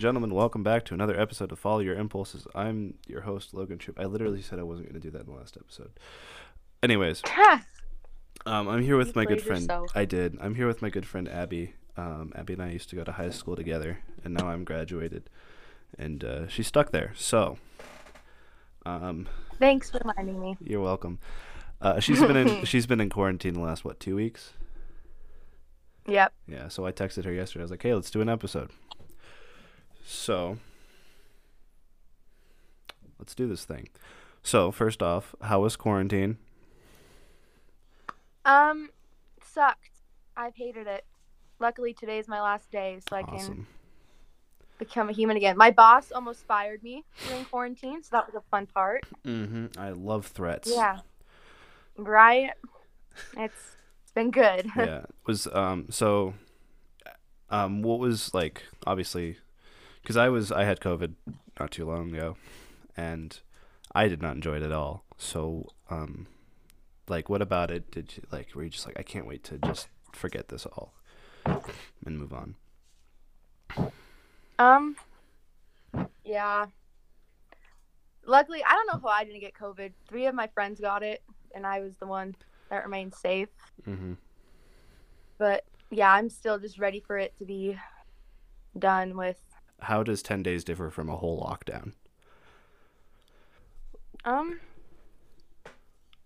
[0.00, 2.46] And gentlemen, welcome back to another episode of Follow Your Impulses.
[2.54, 4.00] I'm your host, Logan Troop.
[4.00, 5.90] I literally said I wasn't going to do that in the last episode.
[6.82, 7.22] Anyways,
[8.46, 9.60] um, I'm here with You my good friend.
[9.60, 9.90] yourself.
[9.94, 10.38] I did.
[10.40, 11.74] I'm here with my good friend Abby.
[11.98, 15.28] Um, Abby and I used to go to high school together, and now I'm graduated,
[15.98, 17.12] and uh, she's stuck there.
[17.14, 17.58] So,
[18.86, 19.28] um,
[19.58, 20.56] Thanks for reminding me.
[20.64, 21.18] you're welcome.
[21.82, 24.54] Uh, she's been in she's been in quarantine the last what two weeks?
[26.06, 26.32] Yep.
[26.48, 27.60] Yeah, so I texted her yesterday.
[27.60, 28.70] I was like, "Hey, let's do an episode."
[30.10, 30.58] So,
[33.20, 33.88] let's do this thing.
[34.42, 36.36] So, first off, how was quarantine?
[38.44, 38.90] Um,
[39.40, 40.00] sucked.
[40.36, 41.04] I've hated it.
[41.60, 43.68] Luckily, today's my last day, so I can
[44.80, 45.56] become a human again.
[45.56, 49.04] My boss almost fired me during quarantine, so that was a fun part.
[49.24, 49.78] Mm-hmm.
[49.78, 50.72] I love threats.
[50.74, 51.00] Yeah.
[51.96, 52.50] Right.
[53.36, 54.66] It's it's been good.
[54.76, 55.02] yeah.
[55.26, 56.34] Was um so
[57.48, 59.36] um what was like obviously
[60.04, 61.14] cuz I was I had covid
[61.58, 62.36] not too long ago
[62.96, 63.40] and
[63.92, 65.04] I did not enjoy it at all.
[65.18, 66.26] So um
[67.08, 69.58] like what about it did you like were you just like I can't wait to
[69.58, 70.94] just forget this all
[72.04, 72.56] and move on.
[74.58, 74.96] Um.
[76.24, 76.66] Yeah.
[78.26, 79.92] Luckily, I don't know how I didn't get COVID.
[80.06, 81.22] Three of my friends got it,
[81.54, 82.36] and I was the one
[82.68, 83.48] that remained safe.
[83.86, 84.16] Mhm.
[85.38, 87.78] But yeah, I'm still just ready for it to be
[88.78, 89.40] done with.
[89.82, 91.92] How does 10 days differ from a whole lockdown?
[94.24, 94.60] Um.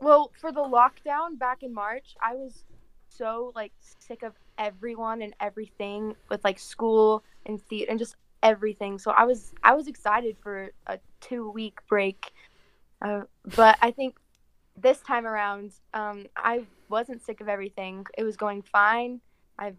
[0.00, 2.64] Well, for the lockdown back in March, I was
[3.08, 8.98] so like sick of everyone and everything with like school and theater and just everything.
[8.98, 12.32] So I was I was excited for a two week break,
[13.00, 13.22] uh,
[13.56, 14.16] but I think
[14.76, 18.06] this time around, um, I wasn't sick of everything.
[18.18, 19.20] It was going fine.
[19.58, 19.76] I'm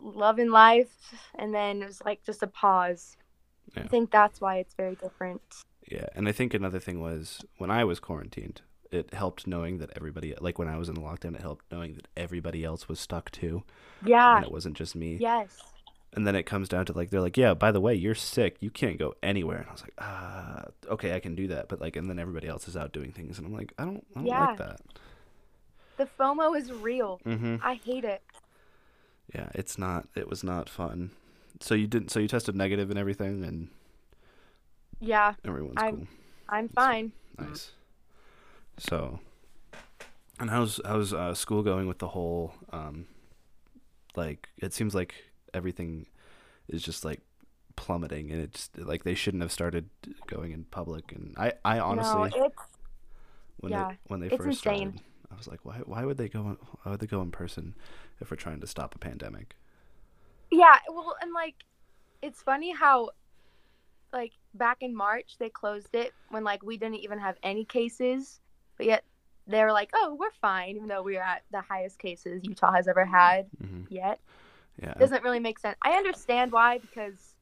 [0.00, 0.92] loving life,
[1.34, 3.16] and then it was like just a pause.
[3.76, 3.84] Yeah.
[3.84, 5.42] I think that's why it's very different.
[5.90, 9.90] Yeah, and I think another thing was when I was quarantined, it helped knowing that
[9.96, 12.98] everybody like when I was in the lockdown, it helped knowing that everybody else was
[13.00, 13.62] stuck too,
[14.04, 14.36] Yeah.
[14.36, 15.16] and it wasn't just me.
[15.20, 15.56] Yes.
[16.12, 18.56] And then it comes down to like they're like, yeah, by the way, you're sick,
[18.58, 19.58] you can't go anywhere.
[19.58, 22.48] And I was like, ah, okay, I can do that, but like, and then everybody
[22.48, 24.46] else is out doing things, and I'm like, I don't, I don't Yeah.
[24.46, 24.80] like that.
[25.98, 27.20] The FOMO is real.
[27.24, 27.56] Mm-hmm.
[27.62, 28.22] I hate it.
[29.34, 30.08] Yeah, it's not.
[30.16, 31.10] It was not fun.
[31.60, 32.10] So you didn't.
[32.10, 33.68] So you tested negative and everything, and
[35.00, 36.06] Yeah, everyone's I'm- cool.
[36.48, 37.12] I'm fine.
[37.38, 37.70] Nice.
[38.78, 39.20] So,
[40.38, 43.06] and how's how's uh, school going with the whole um,
[44.16, 45.14] like it seems like
[45.54, 46.06] everything
[46.68, 47.20] is just like
[47.76, 49.90] plummeting, and it's like they shouldn't have started
[50.26, 51.12] going in public.
[51.12, 52.62] And I I honestly no, it's
[53.60, 54.88] when yeah, they when they it's first insane.
[54.88, 57.30] started, I was like, why why would they go in- why would they go in
[57.30, 57.74] person
[58.20, 59.56] if we're trying to stop a pandemic?
[60.50, 60.76] yeah.
[60.88, 61.54] Well, and like,
[62.22, 63.10] it's funny how,
[64.12, 68.40] like, back in March they closed it when like we didn't even have any cases,
[68.76, 69.04] but yet
[69.46, 72.72] they were like, oh, we're fine, even though we are at the highest cases Utah
[72.72, 74.20] has ever had hmm yet.
[74.82, 75.76] Yeah, Doesn't really make sense.
[75.84, 77.34] I understand why because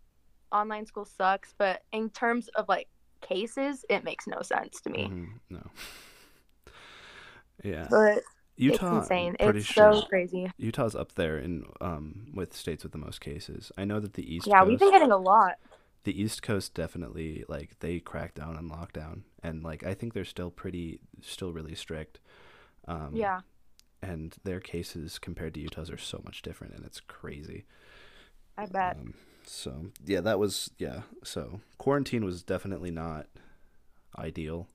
[0.53, 2.89] online school sucks, but in terms of like
[3.21, 5.13] cases, it makes no sense to me.
[5.13, 5.61] mhm, no.
[7.63, 8.25] Yeah, But
[8.57, 8.79] Utah.
[8.79, 9.37] it's insane.
[9.41, 10.51] Pretty It's sure so crazy.
[10.59, 13.73] Utah's up there in um with states with the most cases.
[13.79, 15.57] I know that the East Yeah, Coast, we've been getting a lot.
[16.05, 20.25] the East Coast definitely like they crack down on lockdown, and like I think they're
[20.25, 22.21] still pretty, still really strict.
[22.89, 23.41] Um, Yeah.
[24.03, 27.67] and their cases compared to Utah's are so much different, and it's crazy.
[28.59, 28.99] I bet.
[28.99, 29.15] Um,
[29.45, 31.03] so yeah, that was yeah.
[31.25, 33.27] So quarantine was definitely not
[34.19, 34.69] ideal.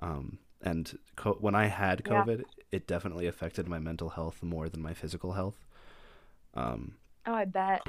[0.00, 2.24] Um, and co- when I had Yeah.
[2.24, 5.64] COVID, it definitely affected my mental health more than my physical health.
[6.54, 6.96] Um,
[7.26, 7.82] Oh, I bet.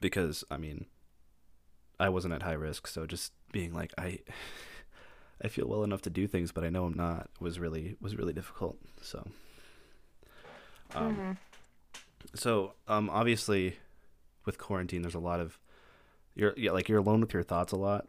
[0.00, 0.86] because I mean,
[2.00, 4.20] I wasn't at high risk, so just being like I,
[5.42, 8.16] I feel well enough to do things, but I know I'm not was really was
[8.16, 8.78] really difficult.
[9.02, 9.26] So,
[10.94, 11.32] um, hmm
[12.34, 13.76] so um, obviously,
[14.44, 15.58] with quarantine, there's a lot of
[16.34, 18.06] you're yeah, like you're alone with your thoughts a lot,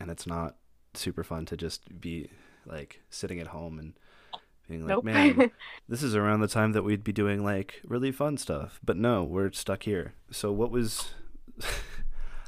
[0.00, 0.56] and it's not
[0.94, 2.30] super fun to just be
[2.66, 3.94] like sitting at home and
[4.68, 5.04] being like, Nope.
[5.04, 5.50] man,
[5.88, 8.78] this is around the time that we'd be doing like really fun stuff.
[8.84, 10.14] But no we're stuck here.
[10.30, 11.10] So what was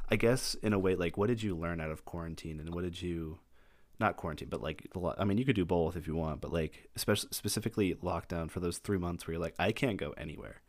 [0.09, 2.83] i guess in a way like what did you learn out of quarantine and what
[2.83, 3.39] did you
[3.99, 4.87] not quarantine but like
[5.17, 8.59] i mean you could do both if you want but like especially specifically lockdown for
[8.59, 10.61] those three months where you're like i can't go anywhere.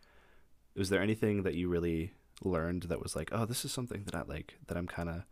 [0.76, 2.12] Was there anything that you really
[2.42, 5.22] learned that was like oh this is something that i like that i'm kind of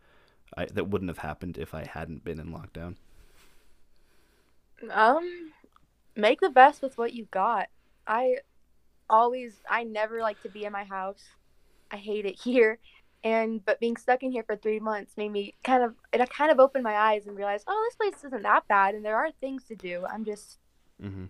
[0.55, 2.95] I, that wouldn't have happened if i hadn't been in lockdown
[4.91, 5.51] um,
[6.15, 7.67] make the best with what you got.
[8.07, 8.37] I
[9.09, 11.23] always, I never like to be in my house.
[11.91, 12.79] I hate it here.
[13.25, 16.51] And but being stuck in here for three months made me kind of it kind
[16.51, 19.29] of opened my eyes and realized, oh, this place isn't that bad, and there are
[19.39, 20.05] things to do.
[20.09, 20.59] I'm just
[21.01, 21.25] Mm-hmm.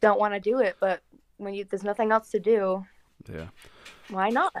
[0.00, 0.76] don't want to do it.
[0.78, 1.00] But
[1.38, 2.84] when you there's nothing else to do,
[3.26, 3.48] Yeah.
[4.10, 4.52] why not?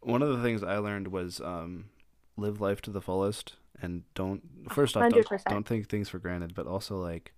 [0.00, 1.90] One of the things I learned was um,
[2.38, 5.44] live life to the fullest and don't first off don't, 100%.
[5.48, 7.32] don't take things for granted, but also like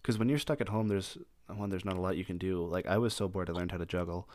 [0.00, 1.18] because when you're stuck at home, there's
[1.48, 2.64] one there's not a lot you can do.
[2.64, 4.28] Like I was so bored, I learned how to juggle,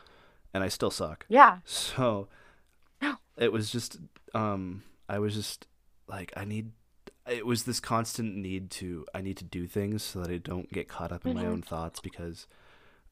[0.54, 1.26] and I still suck.
[1.28, 1.58] Yeah.
[1.64, 2.28] So
[3.36, 3.98] it was just
[4.34, 5.66] um I was just
[6.06, 6.72] like I need
[7.30, 10.72] it was this constant need to I need to do things so that I don't
[10.72, 11.48] get caught up in my Mhm.
[11.50, 12.46] own thoughts because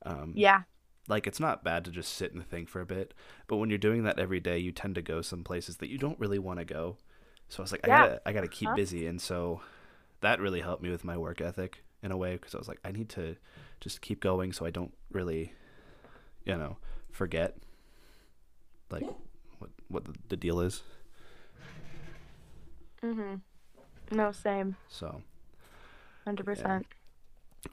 [0.04, 0.62] um Yeah.
[1.08, 3.12] like it's not bad to just sit and think for a bit,
[3.46, 5.98] but when you're doing that every day, you tend to go some places that you
[5.98, 6.96] don't really want to go.
[7.48, 8.76] So I was like I got to I got to keep Uh-huh.
[8.76, 9.60] busy and so
[10.20, 12.81] that really helped me with my work ethic in a way because I was like
[12.84, 13.37] I need to
[13.81, 15.52] just keep going so I don't really
[16.44, 16.76] you know
[17.10, 17.56] forget
[18.90, 19.04] like
[19.58, 20.82] what what the, the deal is.
[23.02, 23.40] Mhm.
[24.10, 24.76] No, same.
[24.88, 25.22] So,
[26.25, 26.87] Hundred percent.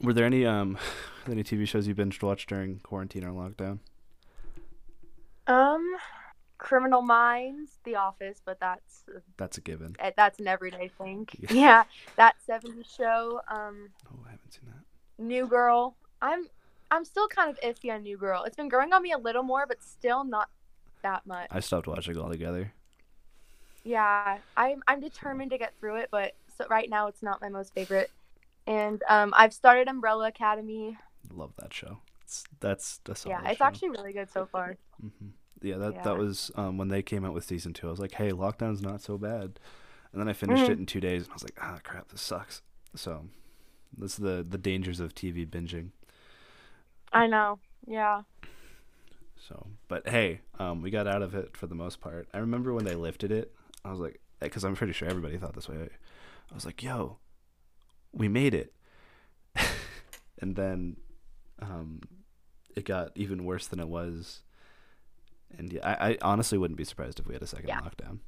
[0.01, 0.77] were there any um
[1.29, 3.79] any TV shows you binged watched during quarantine or lockdown?
[5.47, 5.95] Um,
[6.63, 9.03] Criminal Minds, The Office, but that's
[9.37, 9.95] That's a given.
[9.99, 11.27] eh, that's an everyday thing.
[11.37, 11.51] Yeah.
[11.53, 11.83] Yeah,
[12.15, 13.41] that '70s show.
[13.49, 15.23] Um, Oh, I haven't seen that.
[15.23, 15.95] New Girl.
[16.21, 16.47] I'm
[16.89, 18.43] I'm still kind of iffy on New Girl.
[18.45, 20.49] It's been growing on me a little more, but still not
[21.01, 21.47] that much.
[21.51, 22.71] I stopped watching altogether.
[23.83, 27.49] Yeah, I'm I'm determined to get through it, but so right now it's not my
[27.49, 28.09] most favorite.
[28.65, 30.97] And um, I've started Umbrella Academy.
[31.29, 31.99] Love that show.
[32.23, 33.65] It's, that's solid yeah, it's show.
[33.65, 34.77] actually really good so far.
[35.01, 35.27] hmm
[35.63, 36.01] Yeah, that Yeah.
[36.03, 37.87] that was um, when they came out with season two.
[37.87, 39.59] I was like, hey, lockdown's not so bad.
[40.11, 40.69] And then I finished Mhm.
[40.73, 42.61] it in two days, and I was like, ah, crap, this sucks.
[42.95, 43.25] So,
[43.97, 45.89] that's the the dangers of TV binging.
[47.11, 47.59] I know.
[47.87, 48.23] Yeah.
[49.35, 52.27] So, but hey, um, we got out of it for the most part.
[52.33, 55.53] I remember when they lifted it, I was like, because I'm pretty sure everybody thought
[55.53, 55.89] this way.
[56.51, 57.17] I was like, yo,
[58.13, 58.73] we made it.
[60.39, 60.97] and then
[61.61, 62.01] um,
[62.75, 64.43] it got even worse than it was.
[65.57, 67.79] And yeah, I, I honestly wouldn't be surprised if we had a second Yeah.
[67.81, 68.19] lockdown.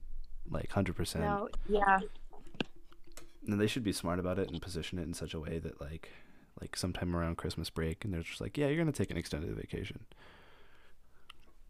[0.49, 1.19] Like 100%.
[1.21, 1.49] No.
[1.67, 1.99] Yeah.
[3.47, 5.79] And they should be smart about it and position it in such a way that,
[5.81, 6.09] like,
[6.61, 9.17] like sometime around Christmas break, and they're just like, yeah, you're going to take an
[9.17, 9.99] extended vacation.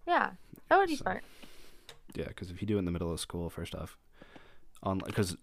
[0.08, 0.32] Yeah.
[0.70, 1.24] That would be So- smart.
[2.16, 3.98] Yeah, because if you do it in the middle of school, first off,
[4.84, 5.36] on because,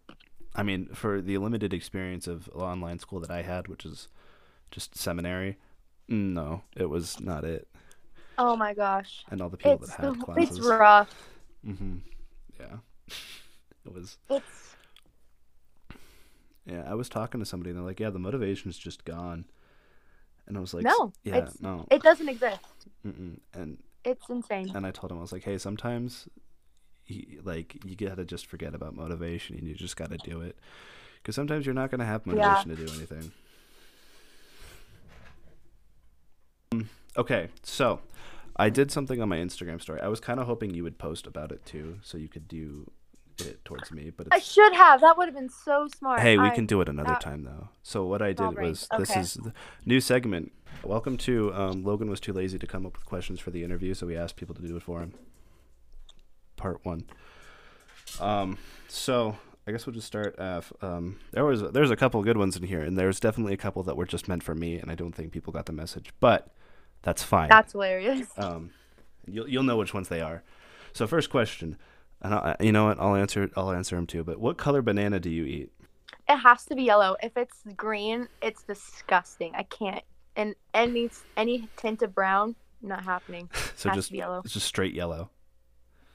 [0.55, 4.08] I mean, for the limited experience of online school that I had, which is
[4.70, 5.58] just seminary,
[6.08, 7.69] mm, no, it was not it.
[8.38, 9.25] Oh my gosh.
[9.31, 11.11] And all the people It's that had classes, it's rough.
[11.67, 11.96] Mm-hmm.
[12.58, 12.76] yeah,
[13.87, 14.17] it was.
[14.31, 14.75] It's
[16.67, 19.44] Yeah, I was talking to somebody, and they're like, "Yeah, the motivation's just gone,"
[20.46, 22.87] and I was like, No, yeah, no," it doesn't exist.
[23.06, 23.38] mm-mm.
[23.55, 24.73] and It's insane.
[24.75, 26.29] and I told him I was like, "Hey, sometimes,
[27.43, 30.56] like, you gotta just forget about motivation, and you just gotta do it,
[31.23, 32.32] because sometimes you're not gonna have Yeah.
[32.34, 33.32] motivation to do anything."
[36.73, 36.87] Mm,
[37.17, 38.00] Okay, so
[38.57, 40.01] I did something on my Instagram story.
[40.01, 42.91] I was kind of hoping you would post about it too, so you could do
[43.39, 44.11] it towards me.
[44.15, 45.01] But I should have.
[45.01, 46.21] That would have been so smart.
[46.21, 47.69] hey, we I- can do it another time though.
[47.82, 49.21] So what I did was this okay.
[49.21, 49.53] is the
[49.87, 50.53] new segment.
[50.85, 53.94] Welcome to um, Logan was too lazy to come up with questions for the interview,
[53.94, 55.15] so we asked people to do it for him.
[56.56, 57.05] Part one.
[58.21, 60.35] Um, so I guess we'll just start.
[60.39, 63.55] Uh, f- um, there was there's a couple good ones in here, and there's definitely
[63.55, 65.73] a couple that were just meant for me, and I don't think people got the
[65.73, 66.53] message, but
[67.03, 67.49] that's fine.
[67.49, 68.29] That's hilarious.
[68.37, 68.71] Um,
[69.27, 70.43] you'll you'll know which ones they are.
[70.93, 71.77] So first question,
[72.21, 72.99] and I, you know what?
[73.01, 74.25] I'll answer I'll answer them too.
[74.25, 75.73] But what color banana do you eat?
[76.29, 77.17] It has to be yellow.
[77.23, 79.53] If it's green, it's disgusting.
[79.55, 80.03] I can't.
[80.37, 83.49] And any any tint of brown, not happening.
[83.77, 84.43] So just yellow.
[84.44, 85.29] it's just straight yellow.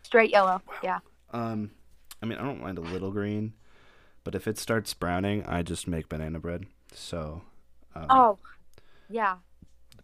[0.03, 0.61] Straight yellow.
[0.81, 0.99] Yeah.
[1.31, 1.71] Um,
[2.21, 3.53] I mean I don't mind a little green,
[4.23, 6.65] but if it starts browning, I just make banana bread.
[6.93, 7.41] So,
[7.93, 8.37] um, Oh,
[9.09, 9.35] yeah.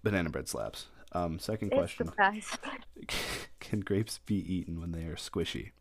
[0.03, 0.88] Banana bread slaps.
[1.12, 2.12] Um, second It's question.
[3.60, 5.72] Can grapes be eaten when they are squishy?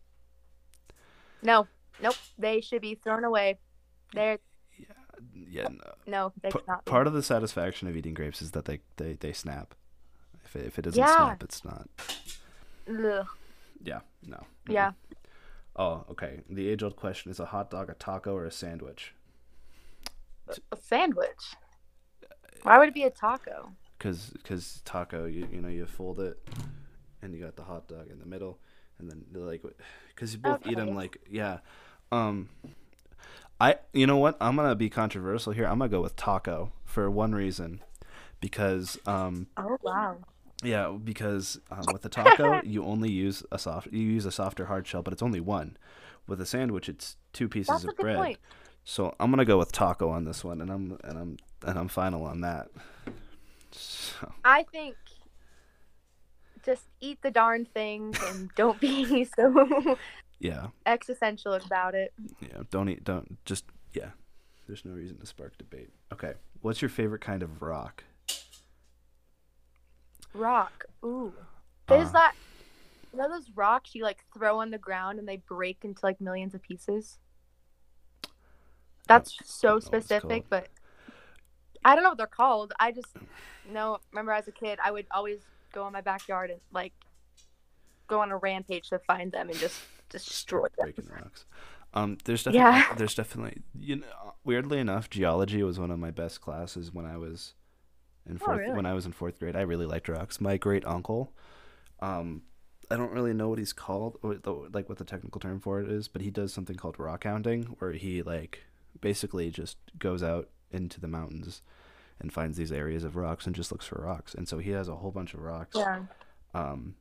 [1.43, 1.67] No,
[2.03, 2.15] nope.
[2.39, 3.59] They should be thrown away.
[4.15, 4.39] They're
[5.35, 5.95] Yeah, no.
[6.07, 6.59] no, they P-.
[6.85, 9.75] Part of the satisfaction of eating grapes is that they they, they snap.
[10.45, 11.17] If it, if it doesn't Yeah.
[11.17, 11.89] snap, it's not.
[12.89, 13.27] Ugh.
[13.83, 14.47] Yeah, no.
[14.69, 14.93] Yeah.
[15.75, 16.41] Oh, okay.
[16.51, 19.15] The age old question is a hot dog a taco or a sandwich?
[20.71, 21.55] A sandwich.
[22.63, 23.73] Why would it be a taco?
[24.03, 26.37] Because cause taco, you, you know, you fold it
[27.23, 28.59] and you got the hot dog in the middle.
[28.99, 29.63] And then, like,
[30.09, 31.59] because you both eat them like, yeah.
[32.11, 32.49] Um,
[33.61, 34.37] I, you know what?
[34.41, 35.67] I'm going to be controversial here.
[35.67, 37.81] I'm going to go with taco for one reason.
[38.41, 40.17] Because, um, Oh wow.
[40.65, 44.67] Yeah, because um, with the taco, you only use a soft, you use a softer
[44.67, 45.77] hard shell, but it's only one.
[46.27, 48.17] With a sandwich, it's two pieces That's a of good bread.
[48.17, 48.39] point.
[48.85, 51.89] So I'm gonna go with taco on this one, and I'm and I'm and I'm
[51.89, 52.69] final on that.
[53.75, 54.97] So, I think
[56.65, 59.97] just eat the darn thing and don't be so
[60.39, 62.13] yeah, existential about it.
[62.41, 62.63] yeah.
[62.71, 63.05] Don't eat.
[63.05, 63.65] Don't just
[63.95, 64.11] yeah.
[64.67, 65.91] There's no reason to spark debate.
[66.13, 68.05] Okay, what's your favorite kind of rock?
[70.35, 70.85] Rock.
[71.05, 71.33] Ooh.
[71.89, 72.35] There's Uh, that
[73.13, 76.21] you know those rocks you like throw on the ground and they break into like
[76.21, 77.19] millions of pieces?
[79.09, 80.69] That's so know what it's specific, but
[81.85, 82.73] I don't know what they're called.
[82.79, 83.09] I just
[83.71, 85.41] know remember as a kid I would always
[85.73, 86.93] go in my backyard and like
[88.09, 90.93] go on a rampage to find them and just destroy them.
[90.93, 91.45] breaking rocks.
[91.95, 92.95] Um, there's definitely Yeah.
[92.97, 97.17] there's definitely you know weirdly enough, geology was one of my best classes when I
[97.17, 97.55] was
[98.27, 98.75] in Oh, fourth really?
[98.75, 99.57] when I was in fourth grade.
[99.57, 100.41] I really liked rocks.
[100.41, 101.33] My great uncle,
[102.01, 102.43] um,
[102.91, 105.81] I don't really know what he's called, or the, like what the technical term for
[105.81, 108.61] it is, but he does something called rock hounding, where he like
[109.01, 111.63] basically just goes out into the mountains
[112.21, 114.35] and finds these areas of rocks and just looks for rocks.
[114.35, 115.77] And so he has a whole bunch of rocks.
[115.77, 116.03] Yeah.
[116.55, 116.95] Um,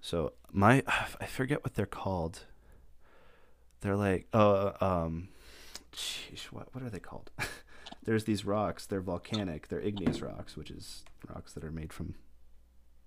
[0.00, 0.82] so my
[1.20, 2.40] I forget what they're called.
[3.80, 5.28] They're like uh um,
[5.92, 7.30] sheesh, what what are they called?
[8.04, 8.86] There's these rocks.
[8.86, 9.68] They're volcanic.
[9.68, 12.14] They're igneous rocks, which is rocks that are made from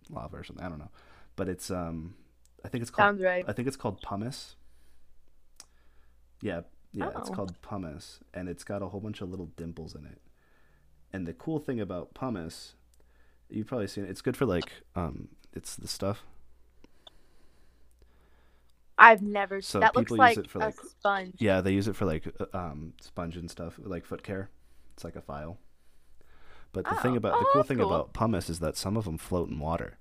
[0.10, 0.66] lava or something.
[0.66, 0.92] I don't know,
[1.36, 2.16] but it's um,
[2.64, 3.46] I think it's called Sounds right.
[3.48, 4.56] I think it's called pumice.
[6.42, 6.62] Yeah,
[6.98, 7.34] yeah, it's Oh.
[7.34, 10.22] called pumice, and it's got a whole bunch of little dimples in it.
[11.14, 12.76] And the cool thing about pumice,
[13.50, 14.10] you've probably seen it.
[14.10, 16.24] It's good for like, um, it's the stuff.
[18.98, 21.36] I've never So that looks people like, use it for, a like- sponge.
[21.38, 24.50] Yeah, they use it for like, uh, um, sponge and stuff, like foot care.
[24.94, 25.60] It's like a file.
[26.74, 27.18] But the thing Oh.
[27.18, 27.94] about the Oh, cool thing cool.
[27.94, 30.00] about pumice is that some of them float in water.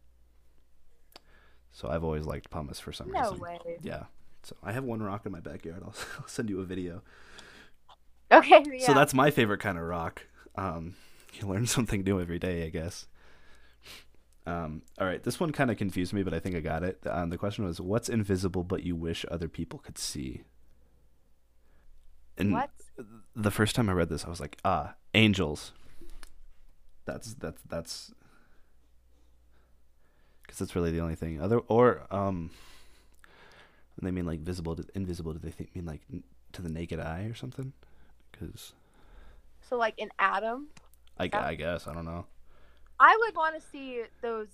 [1.71, 3.39] So I've always liked pumice for some No reason.
[3.39, 3.79] way.
[3.83, 4.07] Yeah.
[4.47, 5.83] So I have one rock in my backyard.
[5.85, 7.03] I'll, I'll send you a video.
[8.31, 8.87] Okay, yeah.
[8.87, 10.23] So that's my favorite kind of rock.
[10.55, 10.95] Um,
[11.35, 13.07] you learn something new every day, I guess.
[14.47, 17.01] Um, all right, this one kind of confused me, but I think I got it.
[17.05, 20.43] Um, the question was, "What's invisible but you wish other people could see?"
[22.39, 22.71] And what?
[23.35, 25.73] the first time I read this, I was like, "Ah, angels."
[27.07, 28.13] That's that's that's
[30.43, 31.41] because that's really the only thing.
[31.41, 32.51] Other or um,
[33.97, 35.33] when they mean like visible, to, invisible.
[35.33, 36.23] Do they think mean like n-
[36.53, 37.73] to the naked eye or something?
[38.33, 38.73] Because
[39.69, 40.69] So like an atom?
[41.19, 41.45] I, Yeah.
[41.47, 42.27] I guess I don't know.
[43.01, 44.49] I would want to see those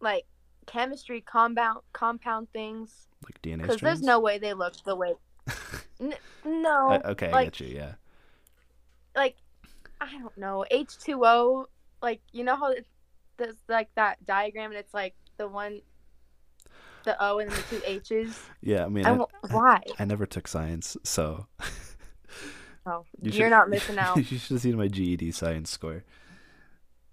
[0.00, 0.24] like
[0.66, 5.14] chemistry compound compound things Like DNA because there's no way they look the way.
[6.00, 6.14] N-
[6.44, 7.68] no, I- okay, I get you.
[7.68, 7.92] Yeah.
[9.14, 9.36] like
[10.00, 11.66] I don't know H two O.
[12.02, 12.86] Like you know how it,
[13.36, 15.80] there's like that diagram and it's like the one,
[17.04, 18.38] the O and the two H's.
[18.62, 18.84] Yeah.
[18.84, 19.80] I mean, I I, why?
[19.98, 21.46] I never took science, so
[22.86, 24.16] Oh, You are not missing out.
[24.16, 26.04] you should have seen my GED science score.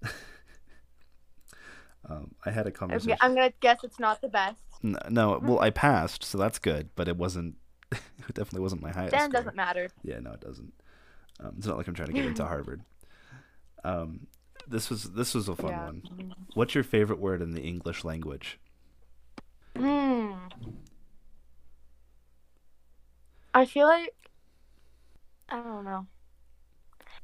[2.10, 3.18] um, I had a conversation.
[3.22, 4.60] I'm gonna guess it's not the best.
[4.84, 7.56] N- No, well, I passed, so that's good, but it wasn't.
[7.92, 8.00] it
[8.34, 9.12] definitely wasn't my highest.
[9.12, 9.42] Then score.
[9.42, 9.90] doesn't matter.
[10.04, 10.74] Yeah, no, it doesn't.
[11.40, 12.82] Um, it's not like I'm trying to get into Harvard.
[13.84, 14.28] Um,
[14.68, 15.86] this was this was a fun Yeah.
[15.86, 16.34] one.
[16.54, 18.60] What's your favorite word in the English language?
[19.78, 20.34] Hmm.
[23.54, 24.14] I feel like
[25.50, 26.08] I don't know.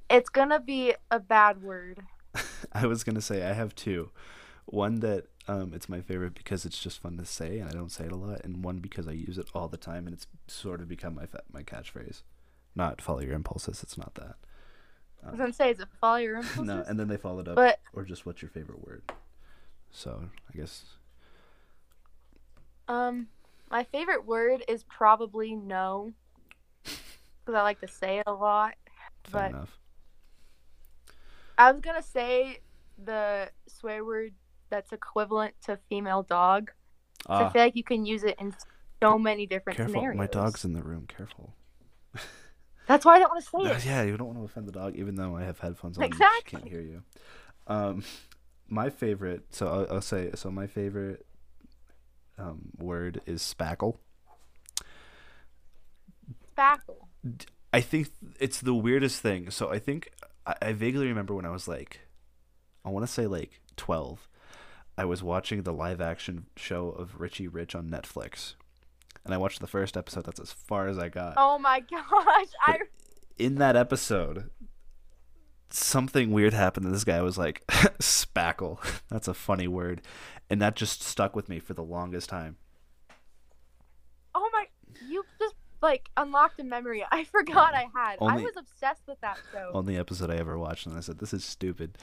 [0.10, 2.02] It's gonna be a bad word.
[2.74, 4.12] I was gonna say I have two.
[4.66, 7.92] One that um, it's my favorite because it's just fun to say and I don't
[7.92, 10.28] say it a lot, and one because I use it all the time and it's
[10.48, 12.24] sort of become my fa- my catchphrase.
[12.76, 13.82] Not follow your impulses.
[13.82, 14.36] It's not that.
[15.26, 16.64] I was gonna say, is it follow your impulses?
[16.64, 19.04] No, and then they followed up, but or just what's your favorite word?
[19.90, 20.84] So I guess
[22.88, 23.28] um,
[23.70, 26.14] my favorite word is probably no,
[26.84, 28.76] because I like to say it a lot.
[29.24, 29.78] fair But enough.
[31.58, 32.60] I was gonna say
[33.04, 34.34] the swear word
[34.70, 36.72] that's equivalent to female dog.
[37.38, 38.54] So I Ah, feel like you can use it in
[39.04, 39.94] so many different careful!
[39.94, 40.18] scenarios.
[40.18, 41.06] My dog's in the room.
[41.08, 41.54] Careful.
[42.88, 43.82] That's why I don't want to say it.
[43.86, 46.06] yeah, you don't want to offend the dog, even though I have headphones on.
[46.06, 46.32] Exactly.
[46.32, 47.04] She can't hear you.
[47.68, 48.04] Um,
[48.70, 49.46] my favorite.
[49.52, 50.32] So I'll, I'll say.
[50.36, 51.27] So my favorite
[52.38, 53.98] um, word is spackle.
[56.58, 57.08] Spackle.
[57.74, 59.50] I think it's the weirdest thing.
[59.52, 60.12] So I think
[60.46, 62.02] I, I vaguely remember when I was like,
[62.86, 64.28] I want to say like twelve.
[64.98, 68.56] I was watching the live action show of Richie Rich on Netflix,
[69.24, 70.26] and I watched the first episode.
[70.26, 71.36] That's as far as I got.
[71.38, 72.48] Oh my gosh!
[72.66, 72.80] I
[73.38, 74.50] in that episode,
[75.70, 77.66] something weird happened and this guy was like
[78.00, 80.02] spackle that's a funny word
[80.50, 82.58] and that just stuck with me for the longest time
[84.36, 84.66] Oh my!
[85.10, 88.18] You just like unlocked a memory I forgot I had.
[88.20, 89.72] Only- I was obsessed with that show.
[89.74, 91.98] only episode i ever watched and i said this is stupid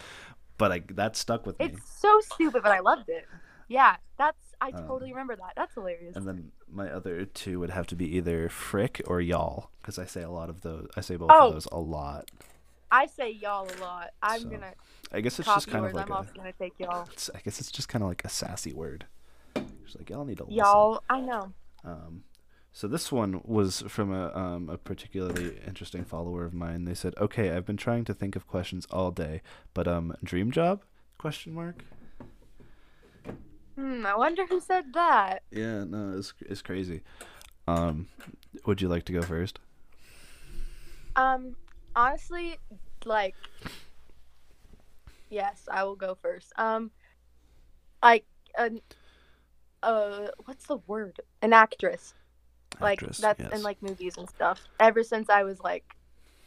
[0.58, 3.26] but I, that stuck with me It's so stupid, but I loved it.
[3.66, 4.38] Yeah, that's.
[4.60, 5.54] I Um, totally remember that.
[5.56, 6.14] That's hilarious.
[6.14, 10.04] and then my other two would have to be either frick or y'all because i
[10.04, 11.48] say a lot of those i say both Oh.
[11.48, 12.30] of those a lot
[12.90, 14.10] I say y'all a lot.
[14.22, 14.72] I'm So, gonna
[15.12, 17.06] i guess it's just kind of like I'm a, also gonna take y'all.
[17.12, 19.06] it's, i guess it's just kind of like a sassy word
[19.54, 20.56] it's like y'all need to listen.
[20.56, 21.52] Y'all, I know.
[21.84, 22.24] Um,
[22.72, 26.84] so this one was from a um, a particularly interesting follower of mine.
[26.86, 29.42] They said, "Okay, I've been trying to think of questions all day,
[29.74, 30.82] but um, dream job?
[31.18, 31.84] Question mark?
[33.76, 34.04] Hmm.
[34.06, 35.42] I wonder who said that.
[35.50, 37.02] Yeah, no, it's it's crazy.
[37.68, 38.08] Um,
[38.66, 39.58] would you like to go first?
[41.16, 41.54] Um.
[41.96, 42.58] Honestly,
[43.04, 43.34] like.
[45.30, 46.52] Yes, I will go first.
[46.56, 46.90] Um.
[48.02, 48.24] Like
[48.56, 48.80] an.
[49.82, 51.20] Uh, what's the word?
[51.42, 52.14] An actress.
[52.80, 53.52] like Actress, that's yes.
[53.52, 54.60] in like movies and stuff.
[54.80, 55.84] Ever since I was like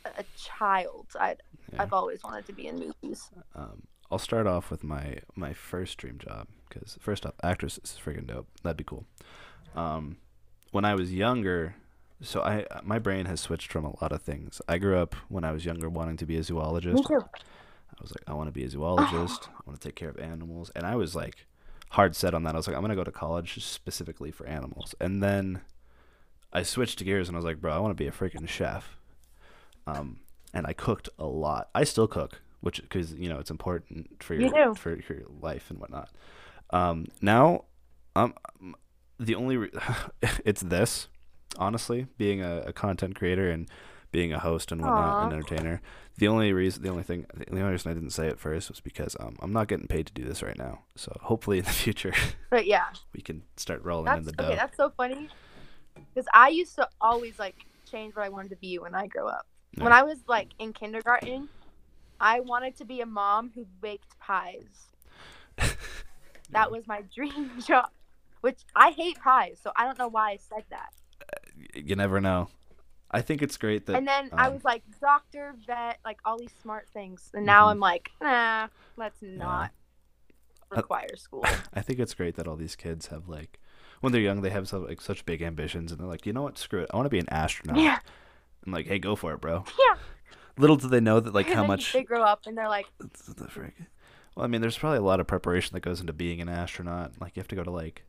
[0.05, 1.37] a- a child, I
[1.71, 1.83] Yeah.
[1.83, 3.29] I've always wanted to be in movies.
[3.55, 7.97] Um, I'll start off with my my first dream job because first off, actress is
[8.03, 8.47] freaking dope.
[8.63, 9.05] That'd be cool.
[9.75, 10.17] Um,
[10.71, 11.75] when I was younger,
[12.21, 14.61] so I my brain has switched from a lot of things.
[14.67, 16.95] I grew up when I was younger wanting to be a zoologist.
[16.95, 17.25] Me too.
[17.25, 19.49] I was like, I want to be a zoologist.
[19.49, 21.45] I want to take care of animals, and I was like
[21.91, 22.53] hard set on that.
[22.53, 25.61] I was like, I'm gonna go to college specifically for animals, and then
[26.51, 28.97] I switched gears and I was like, bro, I want to be a freaking chef.
[29.85, 30.21] Um,
[30.53, 31.69] and I cooked a lot.
[31.75, 34.73] I still cook, which because you know it's important for your do.
[34.75, 36.09] for your life and whatnot.
[36.71, 37.65] Um, now,
[38.15, 38.33] um,
[39.19, 39.71] the only re-
[40.45, 41.07] it's this
[41.57, 43.67] honestly being a, a content creator and
[44.11, 45.35] being a host and whatnot and Aw.
[45.35, 45.81] entertainer.
[46.17, 48.79] The only reason, the only thing, the only reason I didn't say it first was
[48.79, 50.79] because um, I'm not getting paid to do this right now.
[50.95, 52.13] So hopefully in the future
[52.49, 54.45] But yeah, we can start rolling that's in the dough.
[54.45, 54.55] okay.
[54.55, 55.29] That's so funny
[56.13, 57.55] because I used to always like
[57.89, 59.45] change what I wanted to be when I grow up.
[59.75, 61.49] When I was like in kindergarten,
[62.19, 64.87] I wanted to be a mom who baked pies.
[66.51, 67.89] That was my dream job.
[68.41, 70.93] Which I hate pies, so I don't know why I said that.
[71.85, 72.49] You never know.
[73.09, 76.37] I think it's great that and then I um, was like doctor, vet, like all
[76.37, 77.31] these smart things.
[77.33, 77.71] And now Mhm.
[77.71, 79.71] I'm like, nah, let's not
[80.71, 81.45] Uh, require school.
[81.73, 83.59] I think it's great that all these kids have like
[84.01, 86.41] when they're young they have so, like such big ambitions and they're like, you know
[86.43, 87.79] what, screw it, I want to be an astronaut.
[87.79, 87.99] yeah,
[88.65, 89.63] I'm like, hey, go for it, bro.
[89.79, 89.97] yeah.
[90.57, 92.87] Little do they know that like And how much they grow up and they're like,
[92.99, 93.75] the frick.
[94.35, 97.13] Well, I mean, there's probably a lot of preparation that goes into being an astronaut.
[97.21, 98.03] Like you have to go to like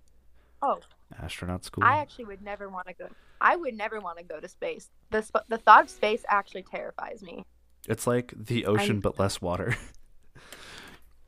[0.60, 0.80] oh,
[1.22, 1.84] astronaut school.
[1.84, 3.08] I actually would never want to go.
[3.40, 4.90] I would never want to go to space.
[5.10, 7.44] The sp- the thought of space actually terrifies me.
[7.88, 9.76] It's like the ocean but less water.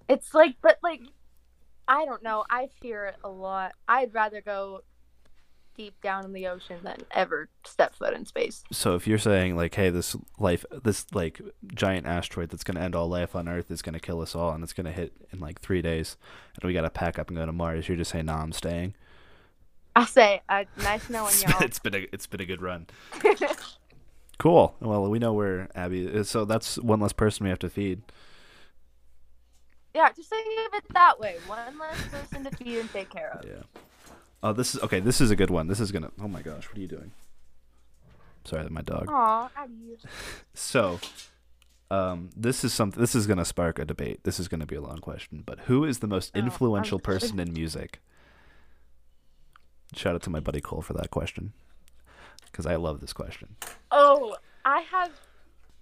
[0.08, 1.02] It's like, but like,
[1.86, 2.44] I don't know.
[2.50, 3.72] I fear it a lot.
[3.86, 4.80] I'd rather go
[5.76, 8.64] deep down in the ocean than ever step foot in space.
[8.72, 11.40] so if you're saying like, hey, this life, this like
[11.74, 14.64] giant asteroid that's gonna end all life on Earth is gonna kill us all, and
[14.64, 16.16] it's gonna hit in like three days,
[16.56, 18.94] and we gotta pack up and go to Mars, you're just saying, nah, I'm staying.
[19.96, 21.56] I say, uh, nice knowing It's y'all.
[21.62, 22.86] it's been a it's been a good run.
[24.38, 24.74] Cool.
[24.80, 28.00] Well, we know where Abby is, so that's one less person we have to feed.
[29.94, 31.36] yeah, just think of it that way.
[31.46, 33.44] One less person to feed and take care of.
[33.46, 33.64] Yeah.
[34.42, 34.98] Oh, this is okay.
[34.98, 35.66] This is a good one.
[35.66, 36.10] This is gonna.
[36.18, 37.12] Oh my gosh, what are you doing?
[38.44, 39.10] Sorry, that my dog.
[39.10, 39.74] Aw, Abby.
[40.54, 41.00] So,
[41.90, 42.98] um, this is something.
[42.98, 44.20] This is gonna spark a debate.
[44.24, 45.42] This is gonna be a long question.
[45.44, 48.00] But who is the most Oh, I'm influential person in music?
[49.94, 51.52] Shout out to my buddy Cole for that question,
[52.44, 53.56] because I love this question.
[53.90, 55.10] Oh, I have,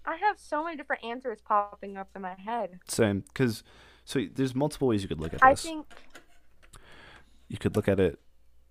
[0.05, 2.79] I have so many different answers popping up in my head.
[2.87, 3.63] Same, because
[4.05, 5.43] so there's multiple ways you could look at this.
[5.43, 5.85] I think
[7.47, 8.19] you could look at it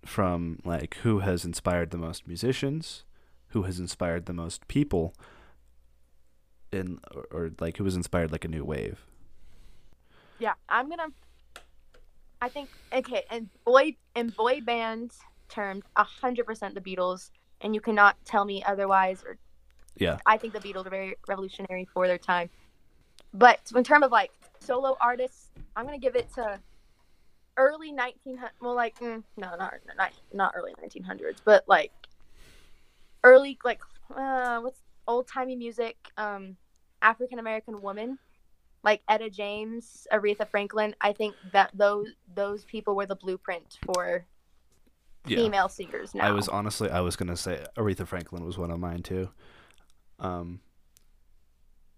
[0.05, 3.03] from like who has inspired the most musicians,
[3.49, 5.13] who has inspired the most people,
[6.71, 9.05] in or, or like who has inspired like a new wave.
[10.39, 11.07] Yeah, I'm gonna.
[12.41, 15.11] I think okay, and boy and boy band
[15.49, 17.31] terms, hundred percent the Beatles,
[17.61, 19.23] and you cannot tell me otherwise.
[19.25, 19.37] Or
[19.97, 20.17] Yeah.
[20.25, 22.49] I think the Beatles are very revolutionary for their time.
[23.33, 26.59] But in terms of like solo artists, I'm gonna give it to
[27.57, 28.51] early 1900.
[28.61, 31.91] Well, like mm, no, not not not early 1900s, but like
[33.23, 33.81] early like
[34.15, 36.55] uh, what's old timey music, um,
[37.01, 38.17] African American woman
[38.83, 40.95] like Etta James, Aretha Franklin.
[41.01, 44.25] I think that those those people were the blueprint for
[45.25, 45.37] Yeah.
[45.37, 46.27] female singers now.
[46.27, 49.29] I was honestly I was gonna say Aretha Franklin was one of mine too.
[50.19, 50.61] Um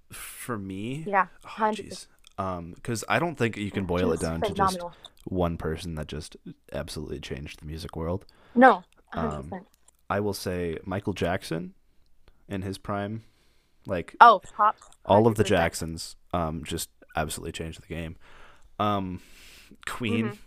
[0.09, 2.07] For me, Yeah, oh, hundred jeez,
[2.37, 4.79] um, because I don't think you can boil it She's down to just
[5.25, 6.35] one person that just
[6.73, 8.25] absolutely changed the music world.
[8.55, 9.65] No, hundred Um.
[10.09, 11.73] I will say Michael Jackson,
[12.49, 13.23] in his prime,
[13.85, 14.41] like Oh,
[15.05, 18.17] all of the Jacksons, um, just absolutely changed the game.
[18.77, 19.21] Um,
[19.85, 20.37] Queen,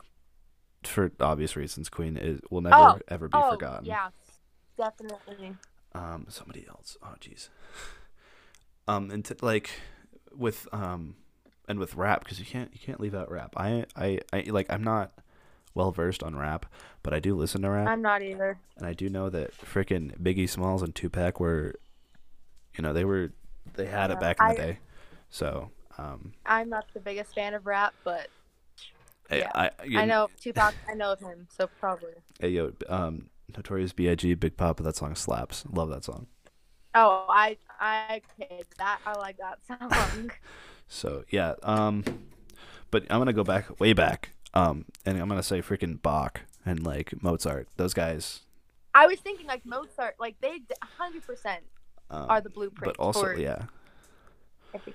[0.87, 2.75] for obvious reasons, Queen is will never.
[2.77, 3.85] Oh, ever be Oh, forgotten.
[3.87, 4.09] yeah,
[4.77, 5.57] definitely.
[5.94, 6.97] Um, somebody else.
[7.03, 7.49] Oh, jeez.
[8.87, 9.70] Um, and t- like
[10.37, 11.16] with um,
[11.68, 13.55] and with rap because you can't you can't leave out rap.
[13.57, 15.12] I I, I like I'm not
[15.75, 16.66] well versed on rap,
[17.03, 18.59] but I do listen to rap, I'm not either.
[18.77, 21.75] and I do know that freaking Biggie Smalls and Tupac were,
[22.77, 23.33] you know, they were
[23.75, 24.79] they had it back in the day.
[25.31, 28.29] So um, I'm not the biggest fan of rap, but I-
[29.31, 29.51] Yeah.
[29.55, 30.75] I I know Tupac.
[30.89, 32.13] I know of him, so probably.
[32.39, 34.35] Hey, yo, um, Notorious B.I.G.
[34.35, 34.83] Big Poppa.
[34.83, 35.65] That song slaps.
[35.71, 36.27] Love that song.
[36.95, 39.01] Oh, I I kid that.
[39.05, 39.59] I like that
[40.15, 40.31] song.
[40.89, 42.05] So yeah, um,
[42.91, 46.85] but I'm gonna go back way back, um, and I'm gonna say freaking Bach and
[46.85, 47.69] like Mozart.
[47.77, 48.41] Those guys,
[48.95, 51.65] I was thinking like Mozart, like they hundred percent
[52.11, 52.97] um, are the blueprint.
[52.97, 53.65] but also yeah,
[54.73, 54.95] everything.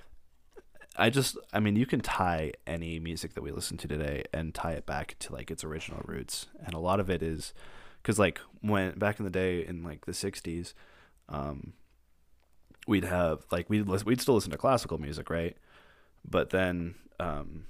[0.96, 4.54] I just I mean you can tie any music that we listen to today and
[4.54, 7.54] tie it back to like its original roots, and a lot of it is
[8.02, 10.74] because like when back in the day in like the '60s,
[11.28, 11.72] um,
[12.86, 15.56] we'd have like we'd lis- we'd still listen to classical music, right?
[16.28, 17.64] But then um,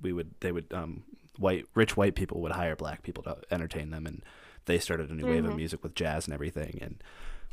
[0.00, 1.02] we would they would um,
[1.38, 4.22] white rich white people would hire black people to entertain them, and
[4.66, 5.56] they started a new wave of Mhm.
[5.56, 7.02] music with jazz and everything, and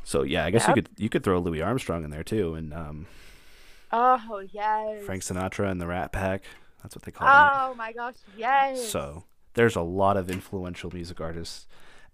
[0.04, 0.76] so yeah, I guess Yep.
[0.76, 3.06] you could you could throw Louis Armstrong in there too, and um,
[3.92, 5.02] Oh yes.
[5.04, 6.42] Frank Sinatra and the Rat Pack.
[6.82, 7.50] That's what they call them.
[7.70, 8.88] Oh my gosh, yes.
[8.88, 9.24] So
[9.54, 11.66] there's a lot of influential music artists,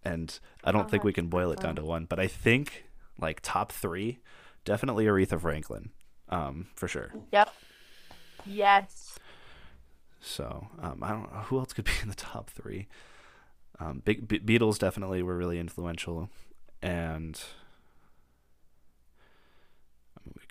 [0.04, 1.06] and I don't think Uh-huh.
[1.08, 2.06] we can boil it down to one.
[2.06, 2.84] But I think
[3.18, 4.18] like top three,
[4.64, 5.90] definitely Aretha Franklin,
[6.28, 7.12] um, for sure.
[7.32, 7.50] Yep.
[8.44, 9.18] Yes.
[10.20, 12.88] So um, I don't know who else could be in the top three.
[13.78, 16.30] Um, big Be- Beatles definitely were really influential,
[16.80, 17.65] and I mean, we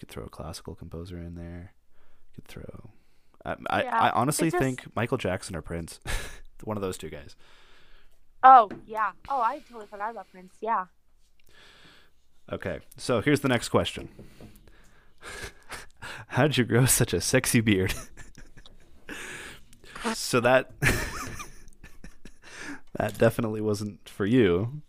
[0.05, 1.73] could throw a classical composer in there.
[2.35, 2.91] Could throw.
[3.43, 5.99] I I, Yeah, I honestly just- think Michael Jackson or Prince,
[6.63, 7.35] one of those two guys.
[8.43, 9.11] Oh yeah.
[9.29, 10.53] Oh, I totally forgot about Prince.
[10.61, 10.85] Yeah.
[12.51, 14.09] Okay, so here's the next question.
[16.27, 17.95] How'd you grow such a sexy beard?
[20.13, 20.71] so that
[22.99, 24.83] that definitely wasn't for you.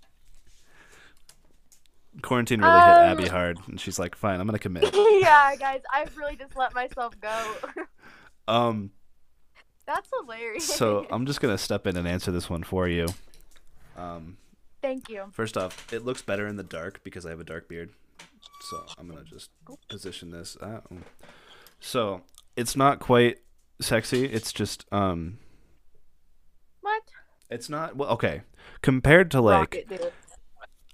[2.23, 4.85] Quarantine really hit Um, Abby hard, and she's like, "Fine, I'm gonna commit."
[5.21, 7.55] yeah, guys, I've really just let myself go.
[8.49, 8.93] Um,
[9.87, 10.65] That's hilarious.
[10.73, 13.09] so I'm just gonna step in and answer this one for you.
[13.97, 14.37] Um,
[14.81, 15.25] Thank you.
[15.33, 17.91] First off, it looks better in the dark because I have a dark beard.
[18.71, 19.51] So I'm gonna just
[19.89, 20.57] position this.
[20.61, 20.81] Uh,
[21.81, 22.23] so
[22.57, 23.39] it's not quite
[23.81, 24.27] sexy.
[24.27, 25.39] It's just um,
[26.83, 27.03] What?
[27.51, 28.11] it's not well.
[28.11, 28.43] Okay,
[28.83, 30.15] compared to like, Rocket.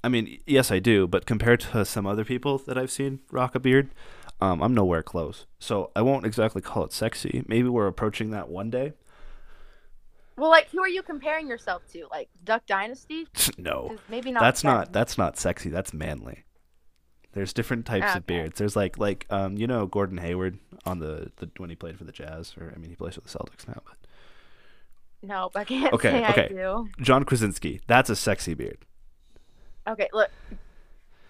[0.05, 3.55] I mean, yes, I do, but compared to some other people that I've seen rock
[3.55, 3.91] a beard,
[4.41, 5.47] um, I'm nowhere close.
[5.61, 7.45] So I won't exactly call it sexy.
[7.47, 8.95] Maybe we're approaching that one day.
[10.37, 12.07] Well, like, who are you comparing yourself to?
[12.11, 13.27] Like Duck Dynasty?
[13.59, 14.41] no, Maybe not.
[14.41, 14.73] that's them.
[14.73, 15.69] not that's not sexy.
[15.69, 16.45] That's manly.
[17.35, 18.59] There's different types of beards.
[18.59, 22.05] There's like like um you know Gordon Hayward on the, the when he played for
[22.05, 23.97] the Jazz or I mean he plays for the Celtics now, but
[25.23, 26.45] Nope, I can't Okay, say okay.
[26.45, 26.89] I do.
[27.01, 28.79] John Krasinski, that's a sexy beard.
[29.87, 30.31] Okay, look,